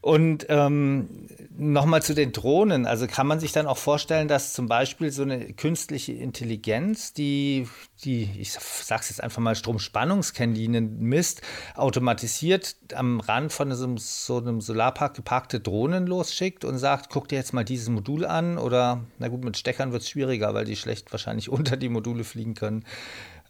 [0.00, 1.28] Und ähm,
[1.60, 2.86] Nochmal zu den Drohnen.
[2.86, 7.68] Also kann man sich dann auch vorstellen, dass zum Beispiel so eine künstliche Intelligenz, die,
[8.02, 11.42] die ich sag's jetzt einfach mal, Stromspannungskennlinien misst,
[11.74, 17.28] automatisiert am Rand von so einem, so einem Solarpark geparkte Drohnen losschickt und sagt, guck
[17.28, 20.64] dir jetzt mal dieses Modul an oder, na gut, mit Steckern wird es schwieriger, weil
[20.64, 22.86] die schlecht wahrscheinlich unter die Module fliegen können.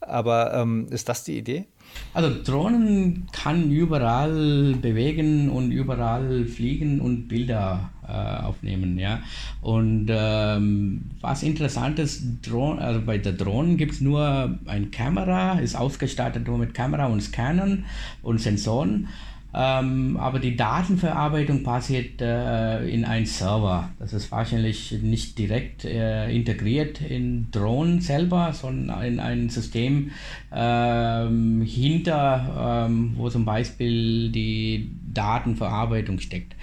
[0.01, 1.67] Aber ähm, ist das die Idee?
[2.13, 9.21] Also Drohnen kann überall bewegen und überall fliegen und Bilder äh, aufnehmen, ja.
[9.61, 15.77] Und ähm, was interessant ist, also bei der Drohnen gibt es nur ein Kamera, ist
[15.77, 17.85] ausgestattet nur mit Kamera und Scannern
[18.23, 19.07] und Sensoren.
[19.53, 23.91] Ähm, aber die Datenverarbeitung passiert äh, in einen Server.
[23.99, 30.13] Das ist wahrscheinlich nicht direkt äh, integriert in Drohnen selber, sondern in ein System
[30.55, 36.55] ähm, hinter, ähm, wo zum Beispiel die Datenverarbeitung steckt.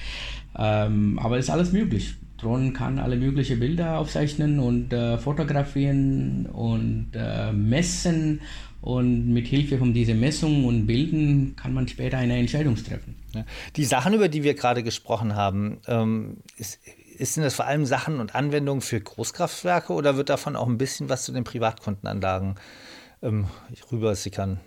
[0.57, 2.15] Ähm, aber ist alles möglich.
[2.37, 8.41] Drohnen kann alle möglichen Bilder aufzeichnen und äh, fotografieren und äh, messen
[8.81, 13.15] und mit Hilfe von diesen Messungen und Bilden kann man später eine Entscheidung treffen.
[13.33, 13.43] Ja.
[13.75, 16.79] Die Sachen, über die wir gerade gesprochen haben, ähm, ist,
[17.17, 20.77] ist, sind das vor allem Sachen und Anwendungen für Großkraftwerke oder wird davon auch ein
[20.77, 22.55] bisschen was zu den Privatkundenanlagen
[23.23, 23.47] ähm,
[23.91, 24.59] rübersickern?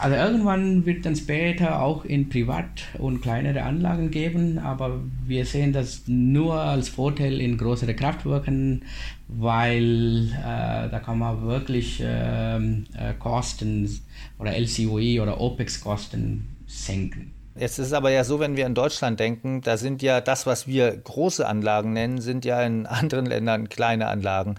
[0.00, 5.72] Also irgendwann wird dann später auch in Privat- und kleinere Anlagen geben, aber wir sehen
[5.72, 8.84] das nur als Vorteil in größeren Kraftwerken,
[9.26, 13.90] weil äh, da kann man wirklich ähm, äh, Kosten
[14.38, 17.34] oder LCOE oder OPEX-Kosten senken.
[17.56, 20.46] Jetzt ist es aber ja so, wenn wir in Deutschland denken, da sind ja das,
[20.46, 24.54] was wir große Anlagen nennen, sind ja in anderen Ländern kleine Anlagen.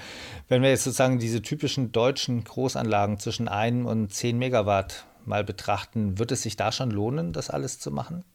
[0.50, 6.20] Wenn wir jetzt sozusagen diese typischen deutschen Großanlagen zwischen 1 und 10 Megawatt mal betrachten,
[6.20, 8.26] wird es sich da schon lohnen, das alles zu machen?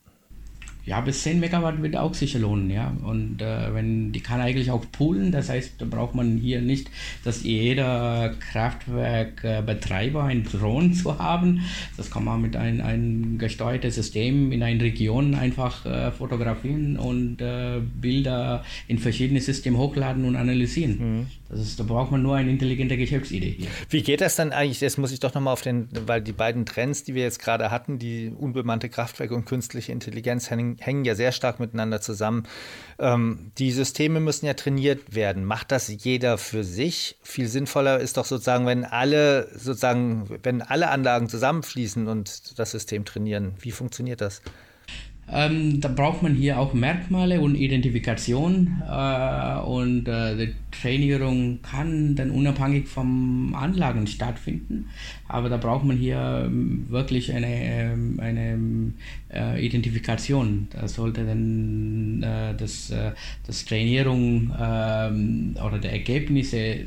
[0.87, 2.95] Ja, bis 10 Megawatt wird auch sicher lohnen, ja.
[3.03, 6.91] Und äh, wenn die kann eigentlich auch poolen, das heißt, da braucht man hier nicht,
[7.25, 11.63] dass jeder Kraftwerkbetreiber ein Drohnen zu haben.
[11.97, 17.41] Das kann man mit einem ein gesteuerten System in einer Region einfach äh, fotografieren und
[17.41, 20.99] äh, Bilder in verschiedene Systeme hochladen und analysieren.
[20.99, 21.27] Mhm.
[21.49, 23.69] Das ist, da braucht man nur eine intelligente Geschäftsidee hier.
[23.89, 24.81] Wie geht das dann eigentlich?
[24.81, 27.71] Jetzt muss ich doch nochmal auf den, weil die beiden Trends, die wir jetzt gerade
[27.71, 32.45] hatten, die unbemannte Kraftwerke und künstliche Intelligenz hängen, hängen ja sehr stark miteinander zusammen.
[32.99, 35.45] Ähm, die Systeme müssen ja trainiert werden.
[35.45, 37.17] Macht das jeder für sich?
[37.23, 43.05] Viel sinnvoller ist doch sozusagen, wenn alle sozusagen, wenn alle Anlagen zusammenfließen und das System
[43.05, 43.55] trainieren.
[43.61, 44.43] Wie funktioniert das?
[45.33, 52.15] Ähm, da braucht man hier auch Merkmale und Identifikation äh, und äh, die Trainierung kann
[52.15, 54.91] dann unabhängig vom Anlagen stattfinden,
[55.27, 58.59] aber da braucht man hier ähm, wirklich eine, ähm, eine
[59.33, 60.69] äh, Identifikation.
[60.71, 63.13] Da sollte dann äh, das, äh,
[63.47, 66.81] das Trainierung ähm, oder die Ergebnisse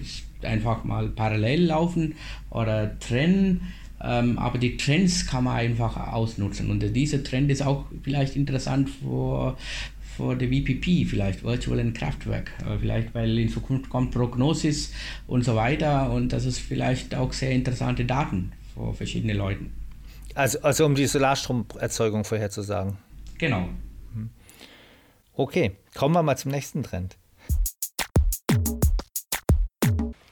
[0.44, 2.14] einfach mal parallel laufen
[2.52, 3.62] oder trennen
[4.00, 6.70] aber die Trends kann man einfach ausnutzen.
[6.70, 9.58] Und dieser Trend ist auch vielleicht interessant für,
[10.16, 12.52] für die VPP, vielleicht virtuellen Kraftwerk.
[12.64, 14.94] Aber vielleicht, weil in Zukunft kommt Prognosis
[15.26, 16.12] und so weiter.
[16.12, 19.66] Und das ist vielleicht auch sehr interessante Daten für verschiedene Leute.
[20.36, 22.98] Also, also um die Solarstromerzeugung vorherzusagen.
[23.40, 23.70] Genau.
[24.14, 24.30] Mhm.
[25.34, 27.18] Okay, kommen wir mal zum nächsten Trend.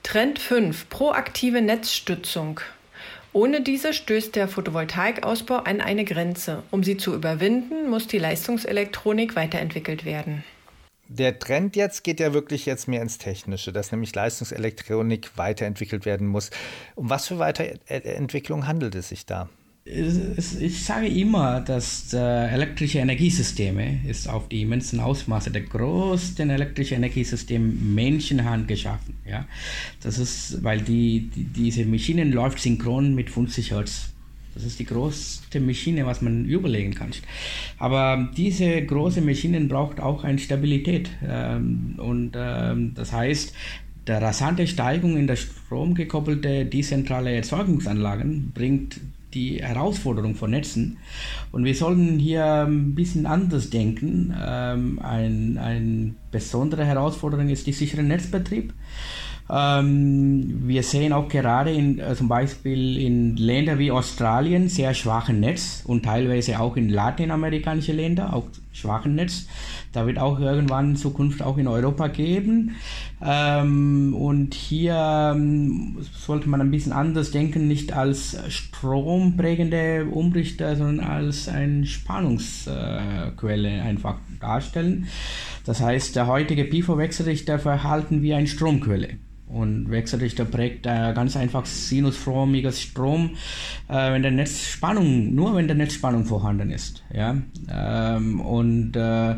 [0.04, 0.90] Trend 5.
[0.90, 2.62] Proaktive Netzstützung.
[3.36, 6.64] Ohne diese stößt der Photovoltaikausbau an eine Grenze.
[6.72, 10.46] Um sie zu überwinden, muss die Leistungselektronik weiterentwickelt werden.
[11.10, 16.28] Der Trend jetzt geht ja wirklich jetzt mehr ins Technische, dass nämlich Leistungselektronik weiterentwickelt werden
[16.28, 16.50] muss.
[16.96, 19.50] Um was für Weiterentwicklung handelt es sich da?
[19.88, 26.96] Ich sage immer, dass äh, elektrische Energiesysteme ist auf die immensen Ausmaße der größten elektrische
[26.96, 29.16] Energiesysteme Menschenhand geschaffen.
[29.30, 29.46] Ja?
[30.02, 34.12] Das ist, weil die, die, diese Maschinen läuft synchron mit 50 Hertz.
[34.56, 37.12] Das ist die größte Maschine, was man überlegen kann.
[37.78, 41.12] Aber diese große Maschinen braucht auch eine Stabilität.
[41.28, 43.54] Ähm, und ähm, das heißt,
[44.08, 49.00] der rasante Steigung in der stromgekoppelte dezentrale Erzeugungsanlagen bringt
[49.36, 50.98] die Herausforderung von Netzen.
[51.52, 54.34] Und wir sollten hier ein bisschen anders denken.
[54.40, 58.74] Ähm, ein, eine besondere Herausforderung ist der sichere Netzbetrieb.
[59.48, 65.40] Ähm, wir sehen auch gerade in, äh, zum Beispiel in Ländern wie Australien sehr schwachen
[65.40, 69.48] Netz und teilweise auch in lateinamerikanischen Ländern auch schwachen Netz.
[69.94, 72.76] Da wird auch irgendwann in Zukunft auch in Europa geben.
[73.24, 81.06] Ähm, und hier ähm, sollte man ein bisschen anders denken, nicht als stromprägende Umrichter, sondern
[81.06, 85.08] als eine Spannungsquelle äh, einfach darstellen.
[85.66, 89.20] Das heißt, der heutige PIFO-Wechselrichter verhalten wie eine Stromquelle.
[89.48, 93.32] Und Wechselrichter prägt äh, ganz einfach sinusförmiges Strom,
[93.88, 97.04] äh, wenn der Netzspannung, nur wenn der Netzspannung vorhanden ist.
[97.14, 97.38] Ja?
[97.72, 99.36] Ähm, und, äh,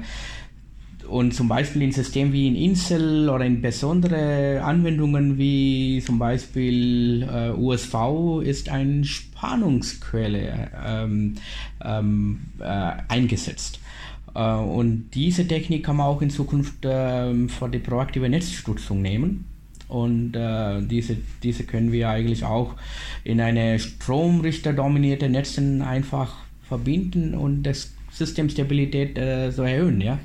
[1.09, 7.23] und zum Beispiel in Systemen wie in Insel oder in besondere Anwendungen wie zum Beispiel
[7.23, 11.35] äh, USV ist eine Spannungsquelle ähm,
[11.83, 13.81] ähm, äh, eingesetzt.
[14.33, 19.56] Äh, und diese Technik kann man auch in Zukunft äh, für die proaktive Netzstützung nehmen.
[19.87, 22.75] Und äh, diese, diese können wir eigentlich auch
[23.23, 26.35] in eine stromrichterdominierte Netzen einfach
[26.67, 30.19] verbinden und das Systemstabilität äh, so erhöhen, ja.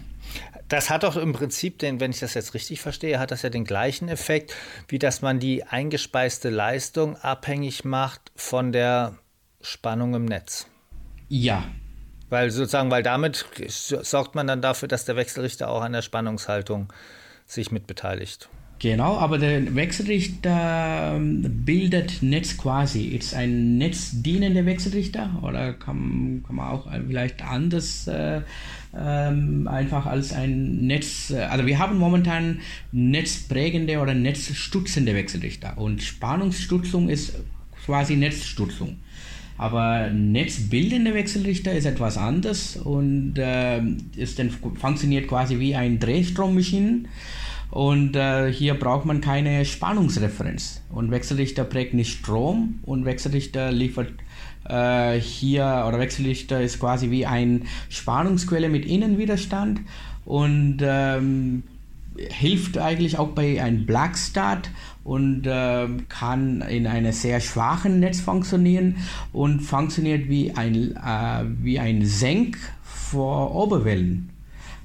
[0.68, 3.50] Das hat doch im Prinzip, den, wenn ich das jetzt richtig verstehe, hat das ja
[3.50, 4.54] den gleichen Effekt,
[4.88, 9.18] wie dass man die eingespeiste Leistung abhängig macht von der
[9.60, 10.66] Spannung im Netz.
[11.28, 11.64] Ja.
[12.30, 16.90] Weil sozusagen, weil damit sorgt man dann dafür, dass der Wechselrichter auch an der Spannungshaltung
[17.46, 18.48] sich mitbeteiligt.
[18.82, 23.04] Genau, aber der Wechselrichter ähm, bildet Netz quasi.
[23.04, 28.40] Ist ein netzdienender Wechselrichter oder kann, kann man auch vielleicht anders äh,
[28.92, 31.30] ähm, einfach als ein Netz.
[31.30, 32.58] Äh, also wir haben momentan
[32.90, 37.34] netzprägende oder netzstützende Wechselrichter und Spannungsstützung ist
[37.86, 38.96] quasi Netzstützung.
[39.58, 43.80] Aber netzbildende Wechselrichter ist etwas anders und äh,
[44.16, 47.04] ist dann, funktioniert quasi wie ein Drehstrommaschine.
[47.72, 50.82] Und äh, hier braucht man keine Spannungsreferenz.
[50.90, 54.12] Und Wechselrichter prägt nicht Strom und Wechselrichter liefert
[54.68, 59.80] äh, hier, oder Wechselrichter ist quasi wie eine Spannungsquelle mit Innenwiderstand
[60.26, 61.62] und ähm,
[62.18, 64.70] hilft eigentlich auch bei einem Blackstart
[65.02, 68.98] und äh, kann in einem sehr schwachen Netz funktionieren
[69.32, 74.31] und funktioniert wie ein, äh, wie ein Senk vor Oberwellen.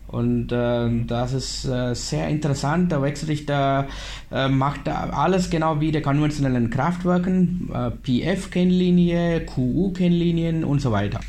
[0.07, 2.91] Und äh, das ist äh, sehr interessant.
[2.91, 3.87] Der Wechselrichter
[4.31, 11.19] äh, macht alles genau wie die konventionellen Kraftwerken, äh, PF-Kennlinie, QU-Kennlinien und so weiter.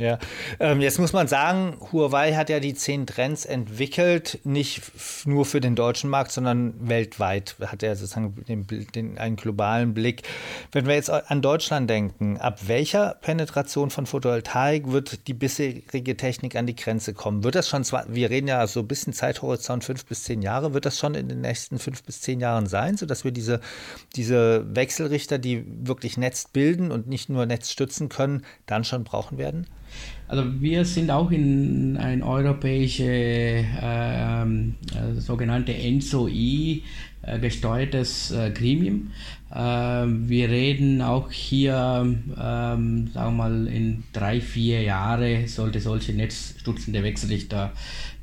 [0.00, 0.18] Ja,
[0.60, 4.80] ähm, jetzt muss man sagen, Huawei hat ja die zehn Trends entwickelt, nicht
[5.26, 10.22] nur für den deutschen Markt, sondern weltweit hat er sozusagen den, den, einen globalen Blick.
[10.72, 16.56] Wenn wir jetzt an Deutschland denken, ab welcher Penetration von Photovoltaik wird die bisherige Technik
[16.56, 17.44] an die Grenze kommen?
[17.44, 20.86] Wird das schon, wir reden ja so ein bisschen Zeithorizont fünf bis zehn Jahre, wird
[20.86, 23.60] das schon in den nächsten fünf bis zehn Jahren sein, sodass wir diese,
[24.16, 29.36] diese Wechselrichter, die wirklich Netz bilden und nicht nur Netz stützen können, dann schon brauchen
[29.36, 29.66] werden?
[30.28, 33.04] Also wir sind auch in ein europäische
[33.82, 36.84] ähm, äh, sogenannte ENSO-I
[37.22, 39.10] äh, gesteuertes äh, Gremium.
[39.52, 41.74] Äh, wir reden auch hier,
[42.40, 47.72] ähm, sagen wir mal, in drei, vier Jahre sollte solche netzstützende Wechselrichter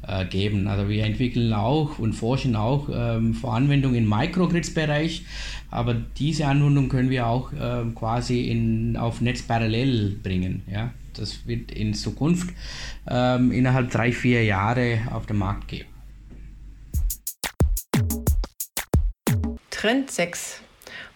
[0.08, 0.68] äh, geben.
[0.68, 5.26] Also wir entwickeln auch und forschen auch ähm, für Anwendungen im Microgrids-Bereich,
[5.70, 10.64] aber diese Anwendung können wir auch ähm, quasi in, auf Netz parallel bringen.
[10.72, 10.92] Ja?
[11.18, 12.50] Das wird in Zukunft
[13.10, 15.88] ähm, innerhalb drei, vier Jahre auf den Markt gehen.
[19.70, 20.62] Trend 6.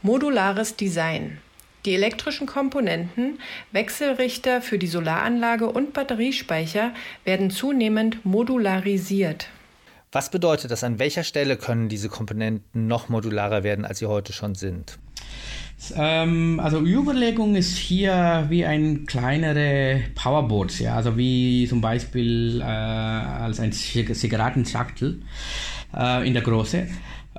[0.01, 1.39] Modulares Design.
[1.85, 3.39] Die elektrischen Komponenten,
[3.71, 6.93] Wechselrichter für die Solaranlage und Batteriespeicher
[7.25, 9.49] werden zunehmend modularisiert.
[10.11, 10.83] Was bedeutet das?
[10.83, 14.99] An welcher Stelle können diese Komponenten noch modularer werden, als sie heute schon sind?
[15.95, 22.63] Ähm, also Überlegung ist hier wie ein kleinere Powerboard, ja, also wie zum Beispiel äh,
[22.63, 25.21] als ein Zigarettenschachtel
[25.97, 26.87] äh, in der Größe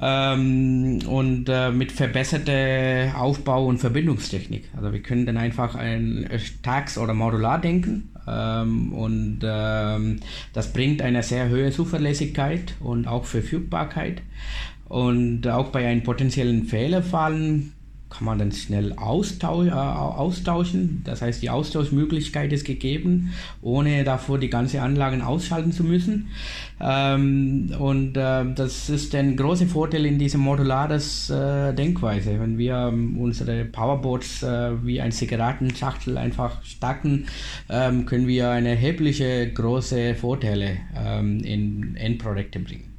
[0.01, 4.65] ähm, und äh, mit verbesserter Aufbau- und Verbindungstechnik.
[4.77, 6.29] Also wir können dann einfach ein
[6.63, 10.21] Tax oder Modular denken ähm, und ähm,
[10.53, 14.23] das bringt eine sehr hohe Zuverlässigkeit und auch Verfügbarkeit.
[14.89, 17.73] Und auch bei einem potenziellen Fehlerfallen
[18.13, 21.01] kann man dann schnell austau äh, austauschen.
[21.05, 23.33] Das heißt, die Austauschmöglichkeit ist gegeben,
[23.63, 26.29] ohne davor die ganze Anlagen ausschalten zu müssen.
[26.79, 32.39] Ähm, und äh, das ist ein großer Vorteil in dieser modulares äh, Denkweise.
[32.39, 37.27] Wenn wir ähm, unsere Powerboards äh, wie ein Zigarettenschachtel einfach stacken,
[37.71, 42.92] ähm, können wir eine erhebliche große Vorteile ähm, in Endprodukte bringen.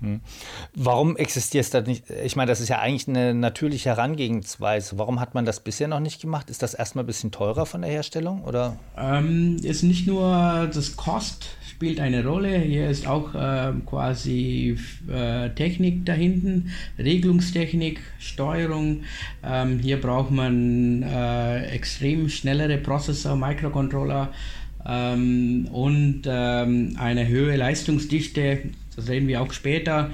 [0.00, 0.20] Hm.
[0.74, 2.04] Warum existiert es da nicht?
[2.24, 4.98] Ich meine, das ist ja eigentlich eine natürliche Herangehensweise.
[4.98, 6.50] Warum hat man das bisher noch nicht gemacht?
[6.50, 8.44] Ist das erstmal ein bisschen teurer von der Herstellung?
[8.44, 8.76] Oder?
[8.96, 11.48] Ähm, ist nicht nur das Kost
[11.80, 12.58] spielt eine Rolle.
[12.58, 14.76] Hier ist auch äh, quasi
[15.10, 19.04] äh, Technik dahinten, Regelungstechnik, Steuerung.
[19.42, 24.30] Ähm, hier braucht man äh, extrem schnellere Prozessor, Microcontroller
[24.86, 28.60] ähm, und ähm, eine höhere Leistungsdichte
[28.96, 30.10] Das sehen wir auch später.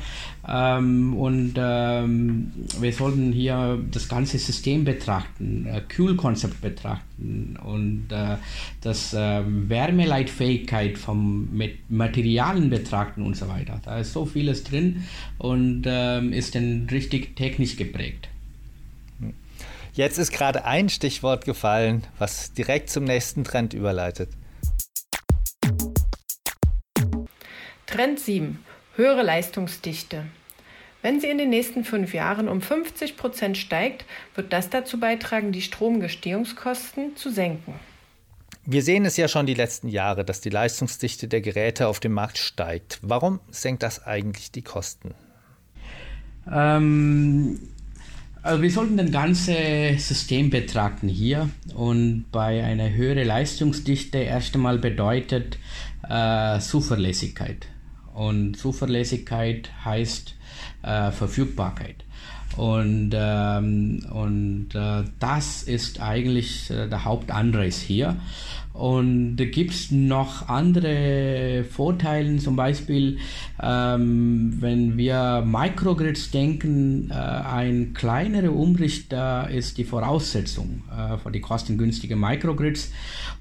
[0.46, 8.36] Ähm, und ähm, wir sollten hier das ganze System betrachten, äh, Kühlkonzept betrachten und äh,
[8.82, 11.48] das äh, Wärmeleitfähigkeit von
[11.88, 13.80] Materialien betrachten und so weiter.
[13.84, 15.04] Da ist so vieles drin
[15.38, 18.28] und ähm, ist dann richtig technisch geprägt.
[19.94, 24.28] Jetzt ist gerade ein Stichwort gefallen, was direkt zum nächsten Trend überleitet.
[27.96, 28.58] Trend 7.
[28.96, 30.24] Höhere Leistungsdichte.
[31.00, 35.50] Wenn sie in den nächsten fünf Jahren um 50 Prozent steigt, wird das dazu beitragen,
[35.50, 37.72] die Stromgestehungskosten zu senken.
[38.66, 42.12] Wir sehen es ja schon die letzten Jahre, dass die Leistungsdichte der Geräte auf dem
[42.12, 42.98] Markt steigt.
[43.00, 45.14] Warum senkt das eigentlich die Kosten?
[46.52, 47.58] Ähm,
[48.42, 54.76] also wir sollten das ganze System betrachten hier und bei einer höheren Leistungsdichte erst einmal
[54.76, 55.56] bedeutet
[56.10, 57.68] äh, Zuverlässigkeit.
[58.16, 60.34] Und Zuverlässigkeit heißt
[60.82, 62.04] äh, Verfügbarkeit.
[62.56, 68.16] Und, ähm, und äh, das ist eigentlich äh, der Hauptanreiz hier.
[68.76, 73.16] Und da gibt es noch andere Vorteile, zum Beispiel,
[73.62, 81.40] ähm, wenn wir Microgrids denken, äh, ein kleinerer Umrichter ist die Voraussetzung äh, für die
[81.40, 82.92] kostengünstigen Microgrids.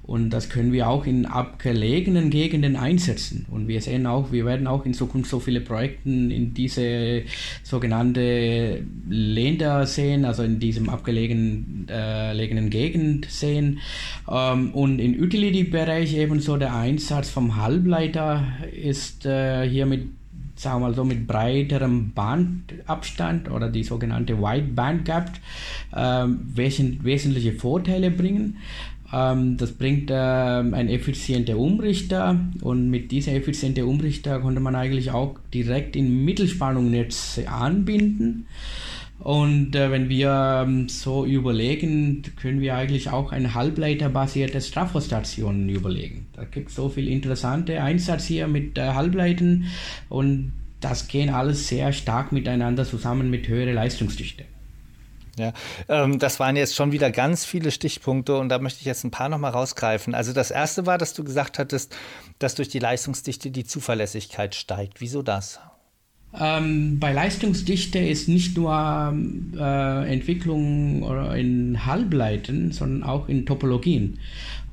[0.04, 3.44] Und das können wir auch in abgelegenen Gegenden einsetzen.
[3.50, 7.24] Und wir sehen auch, wir werden auch in Zukunft so viele Projekte in diese
[7.64, 13.80] sogenannte Länder sehen, also in diesem abgelegenen äh, Gegend sehen.
[14.30, 20.08] Ähm, und in Utility-Bereich ebenso der Einsatz vom Halbleiter ist äh, hier mit
[20.54, 25.30] sagen wir mal so mit breiterem Bandabstand oder die sogenannte Wide Band Gap
[25.92, 28.56] äh, wesentliche Vorteile bringen.
[29.12, 35.10] Ähm, das bringt äh, ein effizienter Umrichter und mit dieser effizienten Umrichter konnte man eigentlich
[35.10, 38.46] auch direkt in Mittelspannungnetz anbinden.
[39.18, 46.26] Und äh, wenn wir ähm, so überlegen, können wir eigentlich auch eine halbleiterbasierte Strafostation überlegen.
[46.34, 49.64] Da gibt es so viel interessante Einsatz hier mit äh, Halbleitern
[50.08, 54.44] und das gehen alles sehr stark miteinander zusammen mit höherer Leistungsdichte.
[55.38, 55.52] Ja,
[55.88, 59.10] ähm, das waren jetzt schon wieder ganz viele Stichpunkte und da möchte ich jetzt ein
[59.10, 60.14] paar nochmal rausgreifen.
[60.14, 61.94] Also das erste war, dass du gesagt hattest,
[62.38, 65.00] dass durch die Leistungsdichte die Zuverlässigkeit steigt.
[65.00, 65.60] Wieso das?
[66.38, 69.14] Ähm, bei Leistungsdichte ist nicht nur
[69.56, 71.02] äh, Entwicklung
[71.34, 74.18] in Halbleiten, sondern auch in Topologien.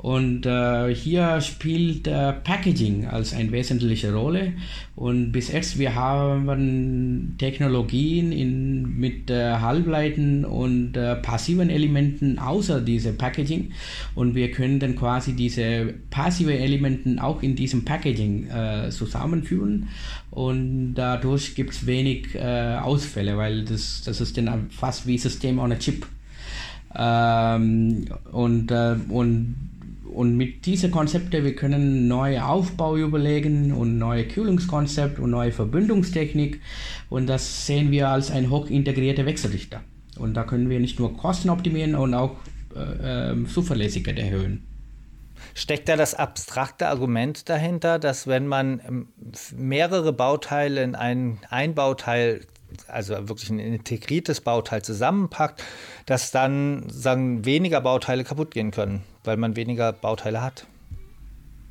[0.03, 4.51] Und äh, hier spielt äh, Packaging als eine wesentliche Rolle.
[4.97, 12.81] Und bis jetzt wir haben Technologien in, mit äh, Halbleiten und äh, passiven Elementen außer
[12.81, 13.71] diese Packaging.
[14.13, 19.87] Und wir können dann quasi diese passive Elementen auch in diesem Packaging äh, zusammenführen.
[20.31, 25.59] Und dadurch gibt es wenig äh, Ausfälle, weil das, das ist dann fast wie System
[25.59, 26.05] on a Chip.
[26.93, 28.69] Ähm, und,
[29.09, 29.55] und
[30.13, 36.61] und mit diesen Konzepten, wir können neue Aufbau überlegen und neue Kühlungskonzept und neue Verbindungstechnik.
[37.09, 39.81] Und das sehen wir als ein hoch integrierter Wechselrichter.
[40.17, 42.35] Und da können wir nicht nur Kosten optimieren und auch
[42.75, 44.67] äh, äh, Zuverlässigkeit erhöhen.
[45.55, 49.07] Steckt da das abstrakte Argument dahinter, dass wenn man ähm,
[49.55, 52.41] mehrere Bauteile in ein, ein Bauteil
[52.87, 55.63] also wirklich ein integriertes Bauteil zusammenpackt,
[56.05, 60.65] dass dann sagen, weniger Bauteile kaputt gehen können, weil man weniger Bauteile hat.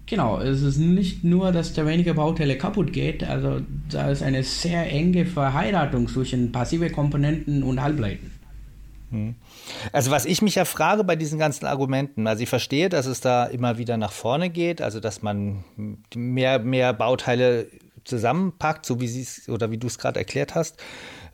[0.07, 4.43] Genau, es ist nicht nur, dass da weniger Bauteile kaputt geht, also da ist eine
[4.43, 8.33] sehr enge Verheiratung zwischen passive Komponenten und Halbleiten.
[9.11, 9.35] Hm.
[9.93, 13.21] Also was ich mich ja frage bei diesen ganzen Argumenten, also ich verstehe, dass es
[13.21, 15.65] da immer wieder nach vorne geht, also dass man
[16.15, 17.69] mehr, mehr Bauteile
[18.05, 20.83] zusammenpackt, so wie sie es oder wie du es gerade erklärt hast,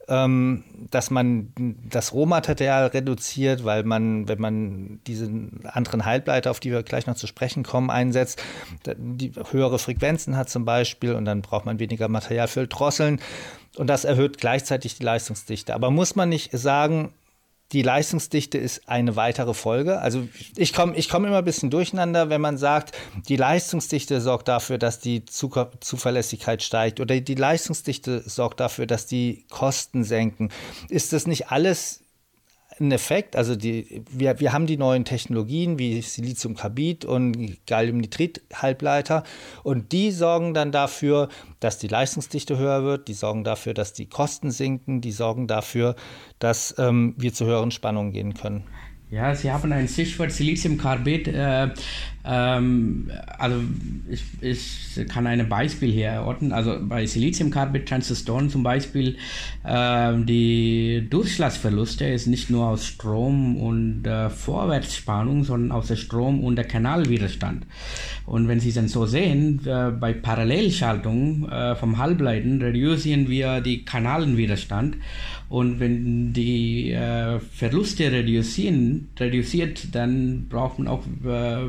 [0.08, 5.30] ähm, dass man das Rohmaterial reduziert, weil man, wenn man diese
[5.64, 8.42] anderen Halbleiter, auf die wir gleich noch zu sprechen kommen, einsetzt,
[8.96, 13.20] die höhere Frequenzen hat zum Beispiel und dann braucht man weniger Material für Drosseln
[13.76, 15.74] und das erhöht gleichzeitig die Leistungsdichte.
[15.74, 17.12] Aber muss man nicht sagen,
[17.72, 20.00] die Leistungsdichte ist eine weitere Folge.
[20.00, 22.96] Also ich komme ich komm immer ein bisschen durcheinander, wenn man sagt,
[23.28, 29.44] die Leistungsdichte sorgt dafür, dass die Zuverlässigkeit steigt oder die Leistungsdichte sorgt dafür, dass die
[29.50, 30.50] Kosten senken.
[30.88, 32.04] Ist das nicht alles
[32.80, 33.36] ein Effekt.
[33.36, 39.24] Also die, wir, wir haben die neuen Technologien wie Siliziumkarbid und Galliumnitrid-Halbleiter
[39.62, 41.28] und die sorgen dann dafür,
[41.60, 45.96] dass die Leistungsdichte höher wird, die sorgen dafür, dass die Kosten sinken, die sorgen dafür,
[46.38, 48.64] dass ähm, wir zu höheren Spannungen gehen können.
[49.10, 51.28] Ja, Sie haben ein Stichwort Siliziumcarbid.
[52.28, 53.56] Äh, ähm, also
[54.08, 56.52] ich, ich kann ein Beispiel hier erörtern.
[56.52, 59.16] Also bei Siliziumcarbid-Transistoren zum Beispiel,
[59.64, 66.42] äh, die Durchschlagsverluste ist nicht nur aus Strom und äh, Vorwärtsspannung, sondern aus der Strom-
[66.42, 67.66] und der Kanalwiderstand.
[68.26, 73.60] Und wenn Sie es dann so sehen, äh, bei Parallelschaltung äh, vom Halbleiten reduzieren wir
[73.60, 74.96] die Kanalenwiderstand
[75.48, 81.64] und wenn die äh, Verluste reduzieren, reduziert, dann braucht man auch äh,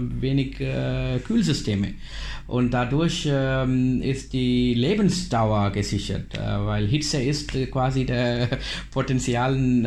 [0.50, 1.94] wenig äh, Kühlsysteme.
[2.48, 8.48] Und dadurch ähm, ist die Lebensdauer gesichert, äh, weil Hitze ist quasi der
[8.92, 9.86] potenzialen,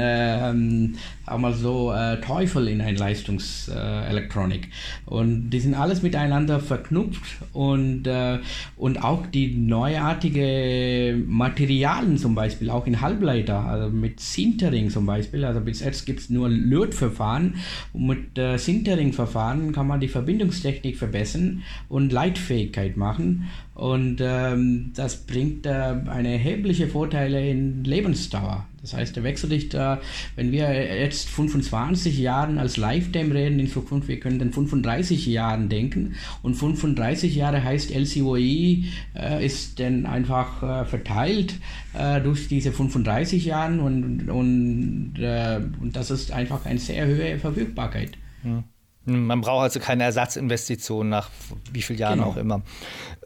[1.27, 4.69] äh, auch mal so, äh, Teufel in einer Leistungselektronik.
[5.07, 8.39] und die sind alles miteinander verknüpft und, äh,
[8.77, 15.45] und auch die neuartige Materialien zum Beispiel, auch in Halbleiter, also mit Sintering zum Beispiel,
[15.45, 17.57] also bis jetzt gibt es nur Lötverfahren
[17.93, 23.49] und mit äh, Sintering-Verfahren kann man die Verbindungstechnik verbessern und Leitfähigkeit machen.
[23.75, 28.67] Und ähm, das bringt äh, eine erhebliche Vorteile in Lebensdauer.
[28.83, 30.01] Das heißt, der Wechselrichter,
[30.35, 30.71] wenn wir
[31.01, 36.17] jetzt 25 Jahren als Lifetime reden, in Zukunft, wir können dann 35 Jahren denken.
[36.43, 41.55] Und 35 Jahre heißt LCOE äh, ist dann einfach äh, verteilt
[41.95, 47.39] äh, durch diese 35 Jahre und, und, äh, und das ist einfach eine sehr hohe
[47.39, 48.13] Verfügbarkeit.
[48.45, 48.65] Ja.
[49.05, 51.31] Man braucht also keine Ersatzinvestitionen nach
[51.73, 52.31] wie vielen Jahren genau.
[52.31, 52.63] auch immer.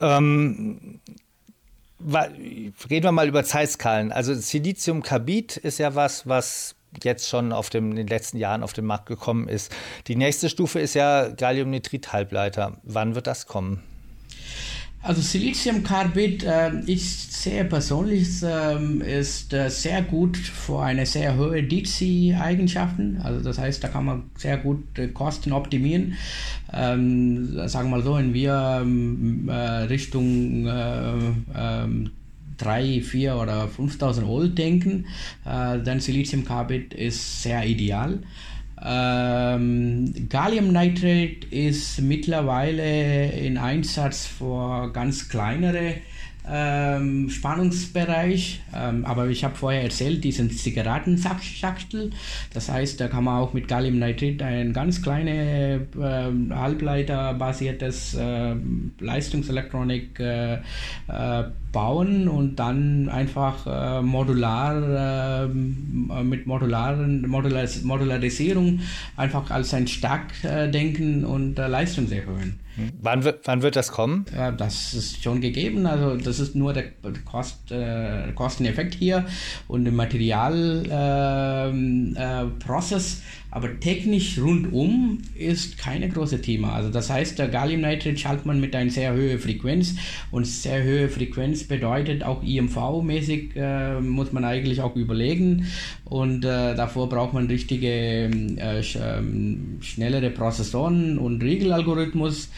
[0.01, 1.01] Ähm,
[2.11, 4.12] reden wir mal über Zeitskalen.
[4.12, 8.72] Also Siliziumkarbid ist ja was, was jetzt schon auf dem, in den letzten Jahren auf
[8.72, 9.74] den Markt gekommen ist.
[10.07, 12.79] Die nächste Stufe ist ja Galliumnitrid-Halbleiter.
[12.83, 13.83] Wann wird das kommen?
[15.07, 21.62] Also Siliziumcarbid, äh, ich sehe persönlich, äh, ist äh, sehr gut für eine sehr hohe
[21.62, 23.20] DC-Eigenschaften.
[23.22, 26.14] Also das heißt, da kann man sehr gut äh, Kosten optimieren.
[26.72, 29.52] Ähm, sagen wir mal so, wenn wir ähm, äh,
[29.84, 31.12] Richtung äh,
[31.57, 32.11] ähm,
[32.59, 35.04] 3, 4 oder 5000 Volt denken,
[35.44, 38.20] dann Siliziumcarbid ist sehr ideal.
[38.83, 45.95] Ähm, Galliumnitrate ist mittlerweile in Einsatz für ganz kleinere
[46.49, 48.61] ähm, Spannungsbereich.
[48.74, 52.11] Ähm, aber ich habe vorher erzählt, diesen Zigarettenschachtel.
[52.53, 58.55] Das heißt, da kann man auch mit Galliumnitrid ein ganz kleines äh, Halbleiterbasiertes äh,
[59.01, 68.80] Leistungselektronik äh, äh, bauen und dann einfach äh, modular äh, mit modularen Modularis Modularisierung
[69.16, 72.61] einfach als ein Starkdenken und Leistung erhöhen.
[73.01, 74.27] Wann wird, wann wird das kommen?
[74.35, 75.87] Ja, das ist schon gegeben.
[75.87, 76.91] Also das ist nur der
[77.24, 79.24] Kost, äh, Kosteneffekt hier
[79.66, 80.93] und der Materialprozess.
[81.72, 82.45] Ähm, äh,
[83.57, 86.74] aber technisch rundum ist keine große Thema.
[86.74, 89.94] Also das heißt, der Galliumnitride schaltet man mit einer sehr hohen Frequenz
[90.30, 95.68] und sehr hohe Frequenz bedeutet auch IMV-mäßig äh, muss man eigentlich auch überlegen
[96.04, 102.50] und äh, davor braucht man richtige äh, sch ähm, schnellere Prozessoren und Regelalgorithmus.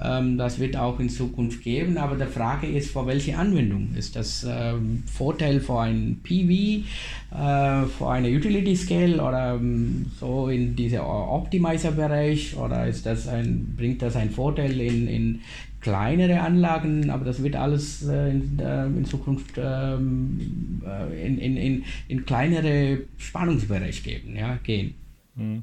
[0.00, 3.94] Ähm, das wird auch in Zukunft geben, aber die Frage ist, für welche Anwendung?
[3.96, 6.84] Ist das ähm, Vorteil für ein PV,
[7.32, 13.74] äh, für eine Utility Scale oder ähm, so in dieser Optimizer-Bereich oder ist das ein,
[13.76, 15.40] bringt das einen Vorteil in, in
[15.80, 21.56] kleinere Anlagen, aber das wird alles äh, in, äh, in, Zukunft ähm, äh, in, in,
[21.56, 24.94] in, in kleinere Spannungsbereich geben, ja, gehen.
[25.36, 25.62] Mhm.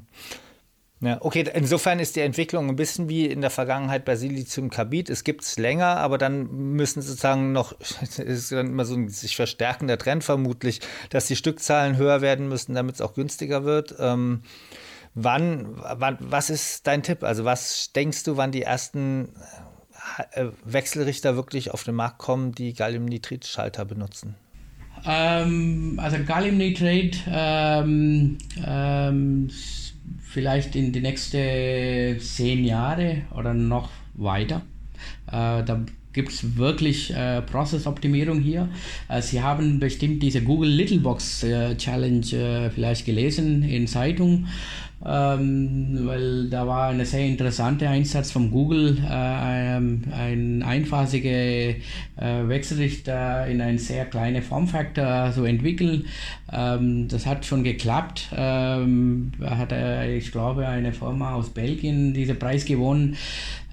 [1.02, 5.10] Ja, okay, insofern ist die Entwicklung ein bisschen wie in der Vergangenheit bei Siliziumkarbid.
[5.10, 7.74] Es gibt es länger, aber dann müssen sozusagen noch,
[8.18, 10.80] ist dann immer so ein sich verstärkender Trend vermutlich,
[11.10, 13.96] dass die Stückzahlen höher werden müssen, damit es auch günstiger wird.
[13.98, 14.42] Ähm,
[15.14, 17.24] wann, wann, was ist dein Tipp?
[17.24, 19.30] Also was denkst du, wann die ersten
[20.34, 24.36] äh, Wechselrichter wirklich auf den Markt kommen, die Galliumnitrid-Schalter benutzen?
[25.04, 29.50] Ähm, also Galliumnitrid ähm, ähm,
[30.20, 34.62] vielleicht in die nächsten zehn Jahre oder noch weiter.
[35.26, 38.68] Äh, da gibt es wirklich äh, Prozessoptimierung hier.
[39.08, 44.46] Äh, Sie haben bestimmt diese Google Littlebox äh, Challenge äh, vielleicht gelesen in Zeitung
[45.04, 51.74] ähm, weil da war eine sehr interessante Einsatz von Google, äh, ein einfachiger äh,
[52.16, 56.06] Wechselrichter in ein sehr kleine Formfaktor zu entwickeln.
[56.52, 58.28] Ähm, das hat schon geklappt.
[58.36, 63.16] Ähm, hat, äh, ich glaube, eine Firma aus Belgien diesen Preis gewonnen.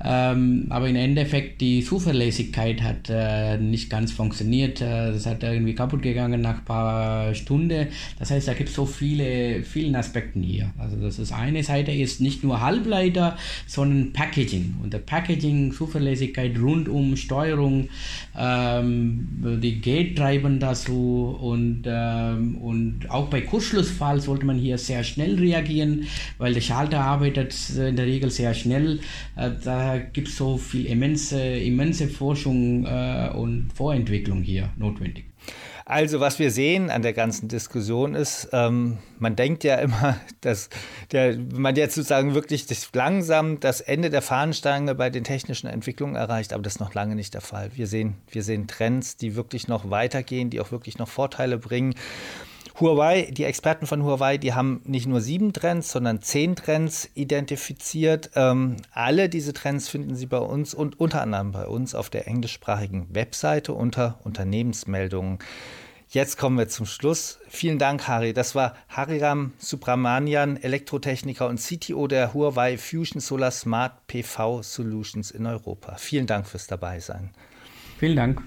[0.03, 4.81] Ähm, aber im Endeffekt die Zuverlässigkeit hat äh, nicht ganz funktioniert.
[4.81, 7.87] Äh, das hat irgendwie kaputt gegangen nach ein paar Stunden.
[8.17, 10.71] Das heißt, da gibt es so viele, vielen Aspekten hier.
[10.77, 13.37] Also das das eine Seite ist nicht nur Halbleiter,
[13.67, 14.75] sondern Packaging.
[14.81, 17.89] Und der Packaging, Zuverlässigkeit rund um Steuerung,
[18.37, 25.35] ähm, die Gate-Treiben dazu und, ähm, und auch bei Kurzschlussfall sollte man hier sehr schnell
[25.35, 28.99] reagieren, weil der Schalter arbeitet in der Regel sehr schnell.
[29.35, 35.25] Äh, da gibt es so viel immense, immense Forschung äh, und Vorentwicklung hier notwendig.
[35.89, 40.69] Also, was wir sehen an der ganzen Diskussion ist, ähm, man denkt ja immer, dass
[41.11, 46.15] der, man jetzt sozusagen wirklich das langsam das Ende der Fahnenstange bei den technischen Entwicklungen
[46.15, 47.71] erreicht, aber das ist noch lange nicht der Fall.
[47.73, 51.95] Wir sehen, wir sehen Trends, die wirklich noch weitergehen, die auch wirklich noch Vorteile bringen.
[52.79, 58.31] Huawei, die Experten von Huawei, die haben nicht nur sieben Trends, sondern zehn Trends identifiziert.
[58.35, 62.27] Ähm, alle diese Trends finden Sie bei uns und unter anderem bei uns auf der
[62.27, 65.39] englischsprachigen Webseite unter Unternehmensmeldungen.
[66.11, 67.39] Jetzt kommen wir zum Schluss.
[67.49, 68.33] Vielen Dank, Hari.
[68.33, 75.45] Das war Hariram Subramanian, Elektrotechniker und CTO der Huawei Fusion Solar Smart PV Solutions in
[75.45, 75.97] Europa.
[75.97, 77.29] Vielen Dank fürs Dabeisein.
[77.99, 78.41] Vielen Dank.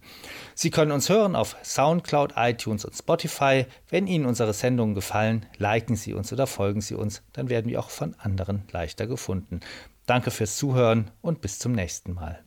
[0.54, 3.66] Sie können uns hören auf Soundcloud, iTunes und Spotify.
[3.90, 7.80] Wenn Ihnen unsere Sendungen gefallen, liken Sie uns oder folgen Sie uns, dann werden wir
[7.80, 9.62] auch von anderen leichter gefunden.
[10.06, 12.44] Danke fürs Zuhören und bis zum nächsten Mal.